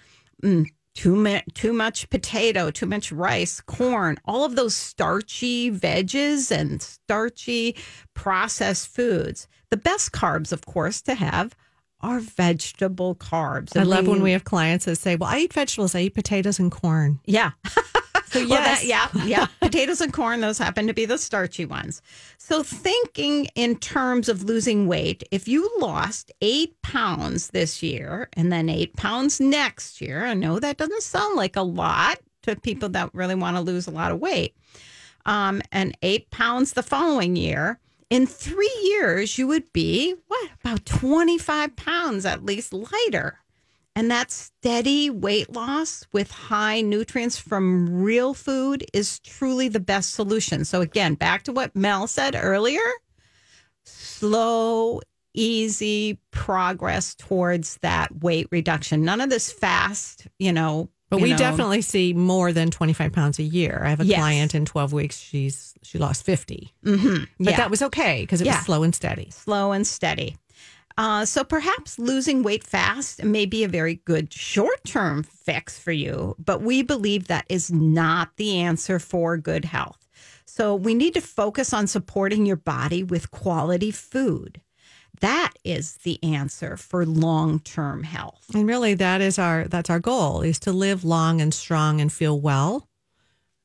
mm, 0.42 0.66
too 0.94 1.16
much 1.16 1.44
too 1.54 1.72
much 1.72 2.08
potato, 2.10 2.70
too 2.70 2.86
much 2.86 3.12
rice, 3.12 3.60
corn, 3.60 4.18
all 4.24 4.44
of 4.44 4.56
those 4.56 4.74
starchy 4.74 5.70
veggies 5.70 6.50
and 6.50 6.80
starchy 6.82 7.76
processed 8.14 8.88
foods. 8.88 9.48
The 9.70 9.76
best 9.76 10.12
carbs, 10.12 10.52
of 10.52 10.66
course, 10.66 11.02
to 11.02 11.14
have 11.14 11.56
are 12.00 12.20
vegetable 12.20 13.14
carbs. 13.16 13.76
I 13.76 13.82
love 13.82 14.06
when 14.06 14.22
we 14.22 14.32
have 14.32 14.44
clients 14.44 14.84
that 14.84 14.96
say, 14.96 15.16
"Well, 15.16 15.30
I 15.30 15.38
eat 15.38 15.52
vegetables. 15.52 15.94
I 15.94 16.02
eat 16.02 16.14
potatoes 16.14 16.58
and 16.58 16.70
corn." 16.70 17.20
yeah. 17.26 17.52
So 18.34 18.48
Well, 18.48 18.62
that- 18.62 18.84
yeah, 18.84 19.08
yeah. 19.24 19.46
Potatoes 19.60 20.00
and 20.00 20.12
corn, 20.12 20.40
those 20.40 20.58
happen 20.58 20.86
to 20.88 20.94
be 20.94 21.04
the 21.06 21.18
starchy 21.18 21.64
ones. 21.64 22.02
So, 22.36 22.62
thinking 22.62 23.46
in 23.54 23.76
terms 23.76 24.28
of 24.28 24.42
losing 24.42 24.86
weight, 24.88 25.22
if 25.30 25.46
you 25.48 25.70
lost 25.78 26.32
eight 26.40 26.80
pounds 26.82 27.48
this 27.50 27.82
year 27.82 28.28
and 28.32 28.52
then 28.52 28.68
eight 28.68 28.96
pounds 28.96 29.40
next 29.40 30.00
year, 30.00 30.24
I 30.26 30.34
know 30.34 30.58
that 30.58 30.76
doesn't 30.76 31.02
sound 31.02 31.36
like 31.36 31.56
a 31.56 31.62
lot 31.62 32.18
to 32.42 32.56
people 32.56 32.88
that 32.90 33.14
really 33.14 33.34
want 33.36 33.56
to 33.56 33.62
lose 33.62 33.86
a 33.86 33.90
lot 33.92 34.10
of 34.12 34.18
weight, 34.20 34.54
um, 35.26 35.62
and 35.72 35.96
eight 36.02 36.30
pounds 36.30 36.72
the 36.72 36.82
following 36.82 37.36
year. 37.36 37.78
In 38.10 38.26
three 38.26 38.76
years, 38.82 39.38
you 39.38 39.46
would 39.46 39.72
be 39.72 40.14
what 40.28 40.50
about 40.62 40.84
25 40.84 41.74
pounds 41.76 42.26
at 42.26 42.44
least 42.44 42.72
lighter. 42.72 43.38
And 43.96 44.10
that 44.10 44.30
steady 44.32 45.08
weight 45.08 45.52
loss 45.54 46.04
with 46.12 46.30
high 46.30 46.80
nutrients 46.80 47.38
from 47.38 47.88
real 48.02 48.34
food 48.34 48.84
is 48.92 49.20
truly 49.20 49.68
the 49.68 49.78
best 49.78 50.14
solution. 50.14 50.64
So, 50.64 50.80
again, 50.80 51.14
back 51.14 51.44
to 51.44 51.52
what 51.52 51.76
Mel 51.76 52.06
said 52.08 52.34
earlier 52.40 52.80
slow, 53.84 55.00
easy 55.34 56.18
progress 56.30 57.14
towards 57.14 57.76
that 57.82 58.22
weight 58.22 58.48
reduction. 58.50 59.04
None 59.04 59.20
of 59.20 59.30
this 59.30 59.52
fast, 59.52 60.26
you 60.38 60.52
know. 60.52 60.88
But 61.10 61.18
you 61.18 61.24
we 61.24 61.30
know. 61.32 61.36
definitely 61.36 61.82
see 61.82 62.14
more 62.14 62.52
than 62.52 62.70
25 62.70 63.12
pounds 63.12 63.38
a 63.38 63.42
year. 63.42 63.82
I 63.84 63.90
have 63.90 64.00
a 64.00 64.06
Yes. 64.06 64.18
client 64.18 64.54
in 64.54 64.64
12 64.64 64.92
weeks, 64.92 65.18
she's 65.18 65.74
she 65.82 65.98
lost 65.98 66.24
50. 66.24 66.72
Mhm. 66.84 67.28
But 67.38 67.50
Yeah. 67.50 67.56
that 67.58 67.70
was 67.70 67.82
okay 67.82 68.22
because 68.22 68.40
it 68.40 68.46
Yeah. 68.46 68.56
was 68.56 68.64
slow 68.64 68.82
and 68.82 68.94
steady. 68.94 69.28
slow 69.30 69.72
and 69.72 69.86
steady. 69.86 70.36
Uh, 70.96 71.24
so 71.24 71.42
perhaps 71.42 71.98
losing 71.98 72.42
weight 72.42 72.62
fast 72.62 73.24
may 73.24 73.46
be 73.46 73.64
a 73.64 73.68
very 73.68 73.96
good 74.04 74.32
short 74.32 74.84
term 74.84 75.22
fix 75.22 75.78
for 75.78 75.92
you, 75.92 76.36
but 76.38 76.62
we 76.62 76.82
believe 76.82 77.26
that 77.26 77.46
is 77.48 77.70
not 77.70 78.36
the 78.36 78.58
answer 78.58 78.98
for 78.98 79.36
good 79.36 79.64
health. 79.64 80.08
So 80.46 80.74
we 80.74 80.94
need 80.94 81.14
to 81.14 81.20
focus 81.20 81.72
on 81.72 81.88
supporting 81.88 82.46
your 82.46 82.56
body 82.56 83.02
with 83.02 83.32
quality 83.32 83.90
food. 83.90 84.60
That 85.20 85.52
is 85.64 85.96
the 85.98 86.22
answer 86.22 86.76
for 86.76 87.04
long 87.04 87.58
term 87.60 88.04
health. 88.04 88.46
And 88.54 88.68
really 88.68 88.94
that 88.94 89.20
is 89.20 89.38
our 89.38 89.64
that's 89.64 89.90
our 89.90 90.00
goal 90.00 90.42
is 90.42 90.60
to 90.60 90.72
live 90.72 91.04
long 91.04 91.40
and 91.40 91.52
strong 91.52 92.00
and 92.00 92.12
feel 92.12 92.38
well, 92.40 92.88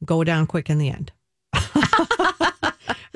go 0.03 0.23
down 0.23 0.47
quick 0.47 0.69
in 0.69 0.79
the 0.79 0.89
end. 0.89 1.11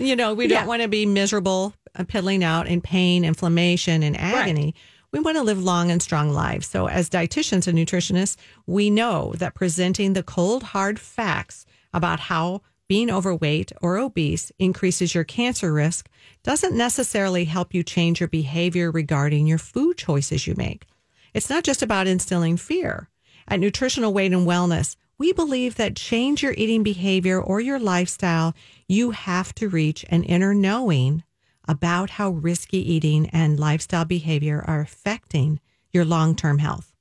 you 0.08 0.16
know, 0.16 0.34
we 0.34 0.47
don't 0.47 0.68
want 0.68 0.82
to 0.82 0.88
be 0.88 1.06
miserable, 1.06 1.74
uh, 1.95 2.04
piddling 2.04 2.43
out 2.43 2.68
in 2.68 2.82
pain, 2.82 3.24
inflammation, 3.24 4.04
and 4.04 4.18
agony. 4.18 4.76
We 5.12 5.20
want 5.20 5.38
to 5.38 5.43
live 5.43 5.64
long 5.64 5.91
and 5.91 6.01
strong 6.01 6.32
lives. 6.32 6.68
So, 6.68 6.88
as 6.88 7.10
dietitians 7.10 7.68
and 7.68 7.78
nutritionists, 7.78 8.36
we 8.66 8.89
know 8.89 9.34
that 9.38 9.54
presenting 9.54 10.14
the 10.14 10.24
cold, 10.24 10.64
hard 10.64 10.99
facts 10.99 11.66
about 11.93 12.20
how 12.20 12.62
being 12.88 13.10
overweight 13.10 13.72
or 13.82 13.97
obese 13.97 14.51
increases 14.60 15.16
your 15.16 15.24
cancer 15.24 15.72
risk 15.72 16.10
doesn't 16.43 16.76
necessarily 16.76 17.45
help 17.45 17.74
you 17.74 17.84
change 17.84 18.20
your 18.20 18.28
behavior 18.28 18.91
regarding 18.91 19.47
your 19.47 19.58
food 19.58 19.97
choices 19.97 20.45
you 20.45 20.56
make. 20.58 20.86
It's 21.34 21.49
not 21.49 21.64
just 21.64 21.82
about 21.82 22.08
instilling 22.08 22.58
fear. 22.58 23.10
At 23.47 23.60
Nutritional 23.60 24.14
Weight 24.14 24.34
and 24.34 24.47
Wellness, 24.47 24.95
we 25.18 25.32
believe 25.32 25.76
that 25.76 25.95
change 25.95 26.43
your 26.43 26.53
eating 26.57 26.84
behavior 26.84 27.41
or 27.41 27.59
your 27.61 27.80
lifestyle, 27.80 28.53
you 28.88 29.11
have 29.11 29.53
to 29.55 29.70
reach 29.70 30.05
an 30.09 30.24
inner 30.24 30.53
knowing 30.53 31.24
about 31.68 32.11
how 32.11 32.30
risky 32.30 32.78
eating 32.78 33.30
and 33.30 33.59
lifestyle 33.59 34.05
behavior 34.05 34.64
are 34.68 34.82
affecting 34.82 35.59
your 35.91 36.05
long 36.05 36.36
term 36.36 36.59
health. 36.59 36.93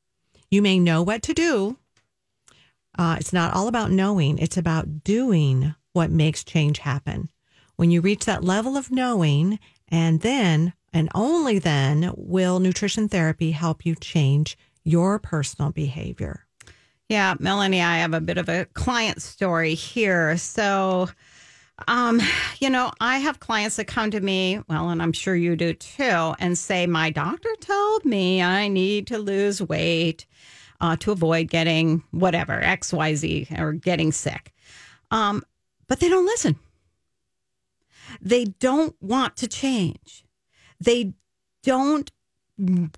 You 0.51 0.63
may 0.63 0.79
know 0.79 1.03
what 1.03 1.23
to 1.23 1.35
do. 1.35 1.79
Uh, 2.97 3.17
it's 3.19 3.33
not 3.33 3.55
all 3.55 3.69
about 3.69 3.91
knowing, 3.91 4.39
it's 4.39 4.59
about 4.59 5.03
doing 5.03 5.75
what 5.93 6.11
makes 6.11 6.45
change 6.45 6.81
happen. 6.81 7.31
When 7.77 7.91
you 7.91 8.03
reach 8.03 8.27
that 8.27 8.45
level 8.45 8.77
of 8.77 8.91
knowing, 8.91 9.59
and 9.89 10.21
then, 10.21 10.75
and 10.93 11.09
only 11.15 11.59
then, 11.59 12.13
will 12.17 12.61
nutrition 12.61 13.09
therapy 13.09 13.53
help 13.53 13.87
you 13.87 13.95
change 13.95 14.59
your 14.85 15.19
personal 15.19 15.71
behavior. 15.71 16.47
Yeah, 17.13 17.35
Melanie, 17.39 17.83
I 17.83 17.99
have 17.99 18.15
a 18.15 18.23
bit 18.23 18.39
of 18.39 18.49
a 18.49 18.65
client 18.73 19.21
story 19.21 19.75
here. 19.75 20.39
So, 20.39 21.11
um, 21.87 22.23
you 22.59 22.71
know, 22.71 22.91
I 23.03 23.19
have 23.19 23.39
clients 23.39 23.77
that 23.77 23.85
come 23.85 24.11
to 24.13 24.21
me, 24.23 24.63
well, 24.67 24.89
and 24.89 25.03
I'm 25.03 25.13
sure 25.13 25.37
you 25.37 25.55
do 25.55 25.75
too, 25.75 26.33
and 26.39 26.57
say, 26.57 26.87
My 26.87 27.11
doctor 27.11 27.51
told 27.61 28.07
me 28.07 28.43
I 28.43 28.69
need 28.69 29.09
to 29.09 29.19
lose 29.19 29.61
weight 29.61 30.25
uh, 30.81 30.97
to 31.01 31.13
avoid 31.13 31.51
getting 31.51 32.03
whatever, 32.13 32.59
XYZ, 32.59 33.61
or 33.61 33.75
getting 33.75 34.11
sick. 34.11 34.55
Um, 35.11 35.43
but 35.89 36.01
they 36.01 36.09
don't 36.09 36.25
listen. 36.25 36.59
They 38.23 38.47
don't 38.47 38.97
want 39.03 39.37
to 39.37 39.49
change. 39.49 40.25
They 40.81 41.13
don't 41.63 42.11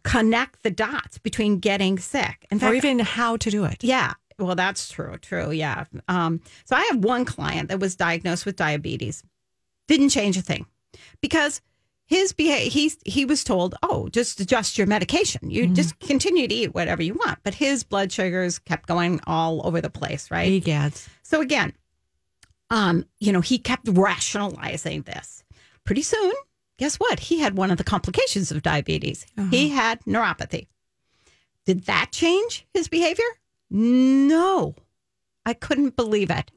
connect 0.03 0.63
the 0.63 0.71
dots 0.71 1.19
between 1.19 1.59
getting 1.59 1.99
sick. 1.99 2.47
In 2.51 2.63
or 2.63 2.75
even 2.75 2.99
how 2.99 3.37
to 3.39 3.51
do 3.51 3.65
it. 3.65 3.83
yeah. 3.83 4.15
Well, 4.39 4.57
that's 4.57 4.89
true. 4.89 5.17
True. 5.19 5.53
Yeah. 5.53 5.85
Um, 6.09 6.41
so 6.65 6.75
I 6.75 6.83
have 6.91 7.05
one 7.05 7.25
client 7.25 7.69
that 7.69 7.79
was 7.79 7.95
diagnosed 7.95 8.45
with 8.45 8.57
diabetes. 8.57 9.23
Didn't 9.87 10.09
change 10.09 10.37
a 10.37 10.43
thing 10.43 10.67
because 11.21 11.61
his 12.07 12.33
behavior, 12.33 12.69
he's, 12.69 12.99
he 13.05 13.25
was 13.25 13.45
told, 13.45 13.77
oh, 13.83 14.09
just 14.09 14.41
adjust 14.41 14.77
your 14.77 14.89
medication. 14.89 15.51
You 15.51 15.69
just 15.69 15.99
continue 16.01 16.49
to 16.49 16.55
eat 16.55 16.75
whatever 16.75 17.03
you 17.03 17.15
want. 17.15 17.39
But 17.45 17.55
his 17.55 17.85
blood 17.85 18.11
sugars 18.11 18.59
kept 18.59 18.89
going 18.89 19.21
all 19.27 19.65
over 19.67 19.81
the 19.81 19.89
place, 19.89 20.31
right? 20.31 20.51
Egads. 20.51 21.09
So 21.23 21.41
again, 21.41 21.73
um, 22.71 23.05
you 23.21 23.33
know, 23.33 23.41
he 23.41 23.59
kept 23.59 23.89
rationalizing 23.89 25.03
this. 25.03 25.45
Pretty 25.85 26.03
soon, 26.03 26.33
guess 26.79 26.97
what? 26.97 27.21
He 27.21 27.41
had 27.41 27.57
one 27.57 27.71
of 27.71 27.79
the 27.79 27.85
complications 27.85 28.51
of 28.51 28.63
diabetes. 28.63 29.27
He 29.51 29.71
had 29.71 30.01
neuropathy. 30.05 30.67
Did 31.67 31.85
that 31.85 32.09
change 32.13 32.67
his 32.75 32.89
behavior? 32.89 33.25
No. 33.71 34.75
I 35.47 35.55
couldn't 35.55 35.97
believe 35.97 36.31
it. 36.31 36.51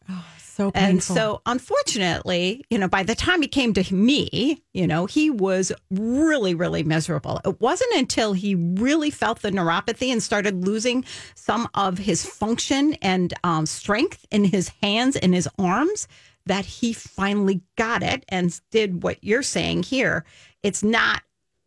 So 0.58 0.72
And 0.74 1.04
so, 1.04 1.42
unfortunately, 1.46 2.66
you 2.72 2.80
know, 2.80 2.88
by 2.88 3.04
the 3.04 3.14
time 3.14 3.44
he 3.44 3.48
came 3.48 3.74
to 3.74 3.94
me, 3.94 4.64
you 4.74 4.88
know, 4.88 5.06
he 5.06 5.30
was 5.30 5.72
really, 5.92 6.56
really 6.56 6.82
miserable. 6.82 7.40
It 7.46 7.62
wasn't 7.62 7.94
until 7.94 8.34
he 8.34 8.56
really 8.56 9.12
felt 9.12 9.44
the 9.44 9.52
neuropathy 9.52 10.12
and 10.12 10.24
started 10.24 10.66
losing 10.66 11.06
some 11.36 11.70
of 11.76 12.00
his 12.00 12.26
function 12.26 12.96
and 13.04 13.36
um, 13.44 13.68
strength 13.68 14.26
in 14.32 14.46
his 14.46 14.70
hands 14.82 15.16
and 15.16 15.32
his 15.32 15.48
arms 15.60 16.08
that 16.48 16.66
he 16.66 16.94
finally 16.94 17.62
got 17.78 18.04
it 18.04 18.26
and 18.30 18.60
did 18.72 19.04
what 19.04 19.24
you're 19.24 19.44
saying 19.44 19.84
here. 19.84 20.26
It's 20.64 20.84
not 20.84 21.24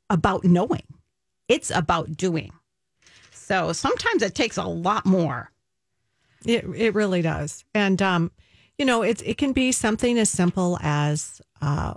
about 0.09 0.45
knowing, 0.45 0.87
it's 1.49 1.71
about 1.71 2.17
doing. 2.17 2.53
So 3.33 3.73
sometimes 3.73 4.23
it 4.23 4.35
takes 4.35 4.57
a 4.57 4.65
lot 4.65 5.07
more. 5.07 5.51
It 6.47 6.65
it 6.75 6.95
really 6.95 7.21
does, 7.21 7.65
and 7.75 8.01
um, 8.01 8.31
you 8.79 8.87
know, 8.87 9.03
it's 9.03 9.21
it 9.23 9.37
can 9.37 9.53
be 9.53 9.73
something 9.73 10.19
as 10.19 10.31
simple 10.31 10.79
as 10.81 11.43
uh, 11.61 11.95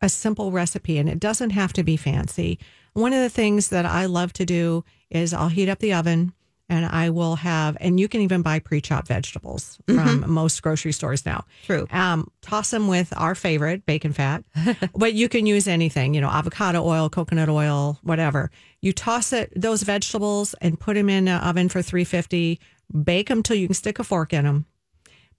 a 0.00 0.08
simple 0.08 0.52
recipe, 0.52 0.98
and 0.98 1.08
it 1.08 1.18
doesn't 1.18 1.50
have 1.50 1.72
to 1.72 1.82
be 1.82 1.96
fancy. 1.96 2.58
One 2.92 3.12
of 3.12 3.20
the 3.20 3.30
things 3.30 3.68
that 3.68 3.86
I 3.86 4.06
love 4.06 4.32
to 4.34 4.44
do 4.44 4.84
is 5.10 5.34
I'll 5.34 5.48
heat 5.48 5.68
up 5.68 5.80
the 5.80 5.92
oven, 5.92 6.32
and 6.70 6.86
I 6.86 7.10
will 7.10 7.34
have, 7.34 7.76
and 7.80 7.98
you 7.98 8.08
can 8.08 8.20
even 8.20 8.42
buy 8.42 8.60
pre-chopped 8.60 9.08
vegetables 9.08 9.78
from 9.86 10.30
most 10.30 10.62
grocery 10.62 10.92
stores 10.92 11.26
now. 11.26 11.44
True. 11.66 11.88
Um, 11.90 12.30
toss 12.42 12.70
them 12.70 12.86
with 12.86 13.12
our 13.16 13.34
favorite 13.34 13.84
bacon 13.84 14.12
fat, 14.12 14.44
but 14.94 15.12
you 15.12 15.28
can 15.28 15.46
use 15.46 15.66
anything, 15.66 16.14
you 16.14 16.20
know, 16.20 16.30
avocado 16.30 16.82
oil, 16.86 17.10
coconut 17.10 17.48
oil, 17.48 17.98
whatever. 18.02 18.52
You 18.80 18.92
toss 18.92 19.32
it 19.32 19.52
those 19.54 19.82
vegetables 19.82 20.54
and 20.60 20.78
put 20.78 20.94
them 20.94 21.10
in 21.10 21.26
an 21.26 21.42
oven 21.42 21.68
for 21.68 21.82
350. 21.82 22.60
Bake 23.04 23.28
them 23.28 23.42
till 23.42 23.56
you 23.56 23.66
can 23.66 23.74
stick 23.74 23.98
a 23.98 24.04
fork 24.04 24.32
in 24.32 24.44
them. 24.44 24.66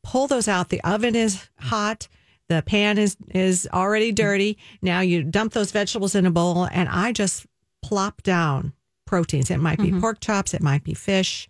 Pull 0.04 0.28
those 0.28 0.48
out. 0.48 0.70
The 0.70 0.82
oven 0.84 1.16
is 1.16 1.48
hot. 1.60 2.10
The 2.50 2.62
pan 2.62 2.98
is 2.98 3.16
is 3.30 3.70
already 3.72 4.12
dirty. 4.12 4.58
Now 4.82 5.00
you 5.00 5.24
dump 5.24 5.54
those 5.54 5.72
vegetables 5.72 6.16
in 6.16 6.26
a 6.26 6.32
bowl, 6.32 6.68
and 6.70 6.90
I 6.90 7.14
just 7.14 7.46
plop 7.82 8.22
down 8.24 8.74
proteins. 9.12 9.52
It 9.52 9.60
might 9.60 9.78
be 9.78 9.92
pork 10.00 10.22
chops. 10.22 10.54
It 10.54 10.62
might 10.64 10.84
be 10.84 10.94
fish 10.94 11.48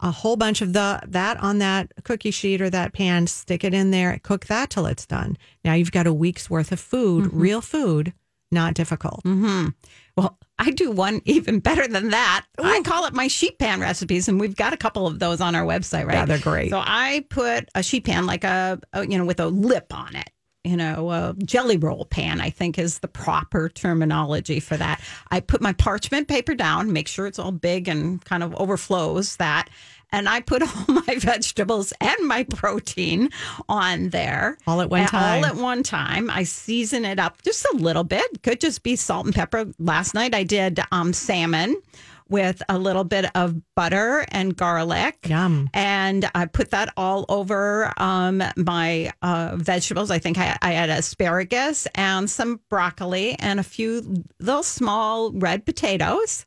a 0.00 0.10
whole 0.10 0.36
bunch 0.36 0.60
of 0.60 0.72
the 0.72 1.00
that 1.08 1.42
on 1.42 1.58
that 1.58 1.92
cookie 2.04 2.30
sheet 2.30 2.60
or 2.60 2.70
that 2.70 2.92
pan, 2.92 3.26
stick 3.26 3.64
it 3.64 3.74
in 3.74 3.90
there, 3.90 4.18
cook 4.22 4.46
that 4.46 4.70
till 4.70 4.86
it's 4.86 5.06
done. 5.06 5.36
Now 5.64 5.74
you've 5.74 5.90
got 5.90 6.06
a 6.06 6.12
week's 6.12 6.48
worth 6.48 6.70
of 6.70 6.78
food, 6.78 7.32
real 7.32 7.60
food 7.60 8.12
not 8.50 8.74
difficult. 8.74 9.22
Mm-hmm. 9.24 9.68
Well, 10.16 10.38
I 10.58 10.70
do 10.70 10.90
one 10.90 11.20
even 11.24 11.60
better 11.60 11.86
than 11.86 12.10
that. 12.10 12.46
I 12.58 12.80
call 12.82 13.04
it 13.04 13.12
my 13.12 13.28
sheet 13.28 13.58
pan 13.58 13.80
recipes, 13.80 14.28
and 14.28 14.40
we've 14.40 14.56
got 14.56 14.72
a 14.72 14.76
couple 14.76 15.06
of 15.06 15.18
those 15.18 15.40
on 15.40 15.54
our 15.54 15.64
website, 15.64 16.06
right? 16.06 16.14
Yeah, 16.14 16.24
they're 16.24 16.38
great. 16.38 16.70
So 16.70 16.82
I 16.84 17.26
put 17.28 17.68
a 17.74 17.82
sheet 17.82 18.04
pan 18.04 18.26
like 18.26 18.44
a, 18.44 18.80
a 18.92 19.06
you 19.06 19.18
know 19.18 19.24
with 19.24 19.40
a 19.40 19.46
lip 19.46 19.92
on 19.92 20.16
it. 20.16 20.30
You 20.64 20.76
know, 20.76 21.10
a 21.10 21.34
jelly 21.44 21.76
roll 21.76 22.04
pan, 22.04 22.40
I 22.40 22.50
think 22.50 22.78
is 22.78 22.98
the 22.98 23.08
proper 23.08 23.68
terminology 23.68 24.60
for 24.60 24.76
that. 24.76 25.00
I 25.30 25.40
put 25.40 25.62
my 25.62 25.72
parchment 25.72 26.28
paper 26.28 26.54
down, 26.54 26.92
make 26.92 27.08
sure 27.08 27.26
it's 27.26 27.38
all 27.38 27.52
big 27.52 27.88
and 27.88 28.22
kind 28.24 28.42
of 28.42 28.54
overflows 28.56 29.36
that. 29.36 29.70
And 30.10 30.28
I 30.28 30.40
put 30.40 30.62
all 30.88 30.94
my 30.94 31.16
vegetables 31.16 31.92
and 32.00 32.26
my 32.26 32.44
protein 32.44 33.30
on 33.68 34.10
there. 34.10 34.58
All 34.66 34.80
at 34.80 34.90
one 34.90 35.06
time. 35.06 35.44
All 35.44 35.50
at 35.50 35.56
one 35.56 35.82
time. 35.82 36.30
I 36.30 36.42
season 36.42 37.04
it 37.04 37.18
up 37.18 37.42
just 37.42 37.64
a 37.72 37.76
little 37.76 38.04
bit. 38.04 38.42
Could 38.42 38.60
just 38.60 38.82
be 38.82 38.96
salt 38.96 39.26
and 39.26 39.34
pepper. 39.34 39.66
Last 39.78 40.14
night 40.14 40.34
I 40.34 40.42
did 40.42 40.80
um, 40.92 41.12
salmon 41.12 41.80
with 42.28 42.62
a 42.68 42.78
little 42.78 43.04
bit 43.04 43.30
of 43.34 43.56
butter 43.74 44.24
and 44.28 44.56
garlic. 44.56 45.26
Yum. 45.28 45.70
And 45.72 46.30
I 46.34 46.46
put 46.46 46.70
that 46.70 46.92
all 46.96 47.24
over 47.28 47.92
um, 47.96 48.42
my 48.56 49.12
uh, 49.22 49.56
vegetables. 49.56 50.10
I 50.10 50.18
think 50.18 50.38
I, 50.38 50.56
I 50.62 50.72
had 50.72 50.90
asparagus 50.90 51.86
and 51.94 52.28
some 52.28 52.60
broccoli 52.68 53.36
and 53.38 53.60
a 53.60 53.64
few 53.64 54.24
little 54.40 54.62
small 54.62 55.32
red 55.32 55.64
potatoes 55.64 56.44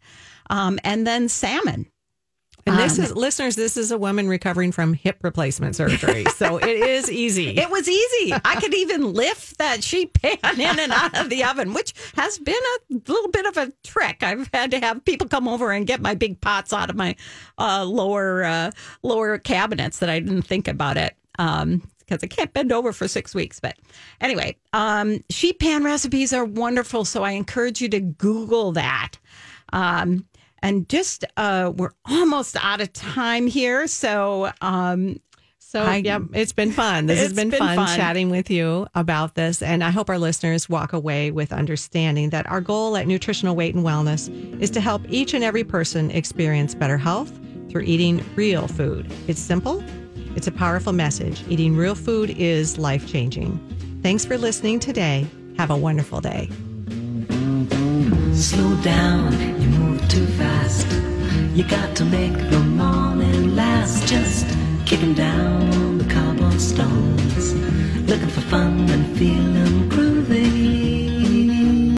um, 0.49 0.79
and 0.83 1.07
then 1.07 1.29
salmon. 1.29 1.87
And 2.65 2.77
this 2.77 2.99
Um, 2.99 3.05
is 3.05 3.15
listeners, 3.15 3.55
this 3.55 3.75
is 3.77 3.91
a 3.91 3.97
woman 3.97 4.27
recovering 4.27 4.71
from 4.71 4.93
hip 4.93 5.17
replacement 5.21 5.75
surgery. 5.75 6.25
so 6.35 6.57
it 6.57 6.67
is 6.69 7.09
easy. 7.09 7.49
It 7.57 7.69
was 7.69 7.87
easy. 7.89 8.33
I 8.45 8.59
could 8.61 8.73
even 8.73 9.13
lift 9.13 9.57
that 9.57 9.83
sheet 9.83 10.13
pan 10.13 10.37
in 10.59 10.79
and 10.79 10.91
out 10.91 11.17
of 11.19 11.29
the 11.29 11.43
oven, 11.43 11.73
which 11.73 11.93
has 12.15 12.37
been 12.39 12.53
a 12.55 12.93
little 13.11 13.31
bit 13.31 13.45
of 13.45 13.57
a 13.57 13.71
trick. 13.83 14.21
I've 14.21 14.49
had 14.53 14.71
to 14.71 14.79
have 14.79 15.03
people 15.05 15.27
come 15.27 15.47
over 15.47 15.71
and 15.71 15.87
get 15.87 16.01
my 16.01 16.13
big 16.15 16.39
pots 16.41 16.71
out 16.73 16.89
of 16.89 16.95
my 16.95 17.15
uh, 17.57 17.83
lower 17.85 18.43
uh, 18.43 18.71
lower 19.03 19.37
cabinets 19.37 19.99
that 19.99 20.09
I 20.09 20.19
didn't 20.19 20.43
think 20.43 20.67
about 20.67 20.97
it. 20.97 21.15
Um, 21.39 21.87
because 21.99 22.23
I 22.25 22.27
can't 22.27 22.51
bend 22.51 22.73
over 22.73 22.91
for 22.91 23.07
six 23.07 23.33
weeks. 23.33 23.61
But 23.61 23.77
anyway, 24.19 24.57
um, 24.73 25.23
sheet 25.29 25.59
pan 25.59 25.85
recipes 25.85 26.33
are 26.33 26.43
wonderful. 26.43 27.05
So 27.05 27.23
I 27.23 27.31
encourage 27.31 27.79
you 27.79 27.87
to 27.87 28.01
Google 28.01 28.73
that. 28.73 29.13
Um, 29.71 30.25
and 30.61 30.87
just 30.89 31.25
uh, 31.37 31.71
we're 31.75 31.91
almost 32.05 32.55
out 32.61 32.81
of 32.81 32.91
time 32.93 33.47
here. 33.47 33.87
So 33.87 34.51
um, 34.61 35.19
So, 35.59 35.81
I- 35.83 35.97
yeah, 36.03 36.19
it's 36.33 36.51
been 36.53 36.71
fun. 36.71 37.05
This 37.05 37.19
has 37.19 37.33
been, 37.33 37.49
been 37.49 37.59
fun, 37.59 37.75
fun. 37.77 37.95
chatting 37.97 38.29
with 38.29 38.49
you 38.49 38.87
about 38.93 39.35
this. 39.35 39.61
And 39.61 39.83
I 39.83 39.89
hope 39.89 40.09
our 40.09 40.19
listeners 40.19 40.67
walk 40.69 40.91
away 40.93 41.31
with 41.31 41.53
understanding 41.53 42.29
that 42.31 42.45
our 42.49 42.59
goal 42.61 42.97
at 42.97 43.07
Nutritional 43.07 43.55
Weight 43.55 43.73
and 43.73 43.85
Wellness 43.85 44.27
is 44.61 44.69
to 44.71 44.81
help 44.81 45.01
each 45.09 45.33
and 45.33 45.43
every 45.43 45.63
person 45.63 46.11
experience 46.11 46.75
better 46.75 46.97
health 46.97 47.31
through 47.69 47.83
eating 47.83 48.21
real 48.35 48.67
food. 48.67 49.09
It's 49.29 49.39
simple, 49.39 49.81
it's 50.35 50.47
a 50.47 50.51
powerful 50.51 50.91
message. 50.93 51.41
Eating 51.49 51.75
real 51.77 51.95
food 51.95 52.31
is 52.31 52.77
life 52.77 53.07
changing. 53.07 53.59
Thanks 54.03 54.25
for 54.25 54.37
listening 54.37 54.79
today. 54.79 55.25
Have 55.57 55.69
a 55.71 55.77
wonderful 55.77 56.19
day. 56.21 56.49
Slow 58.41 58.75
down, 58.77 59.33
you 59.61 59.69
move 59.69 60.01
too 60.09 60.25
fast. 60.25 60.87
You 61.53 61.63
got 61.63 61.95
to 61.97 62.03
make 62.03 62.33
the 62.49 62.59
morning 62.59 63.55
last. 63.55 64.07
Just 64.07 64.47
kicking 64.87 65.13
down 65.13 65.69
on 65.75 65.99
the 65.99 66.05
cobblestones, 66.05 67.53
looking 68.09 68.29
for 68.29 68.41
fun 68.41 68.89
and 68.89 69.15
feeling 69.15 69.87
groovy. 69.89 70.70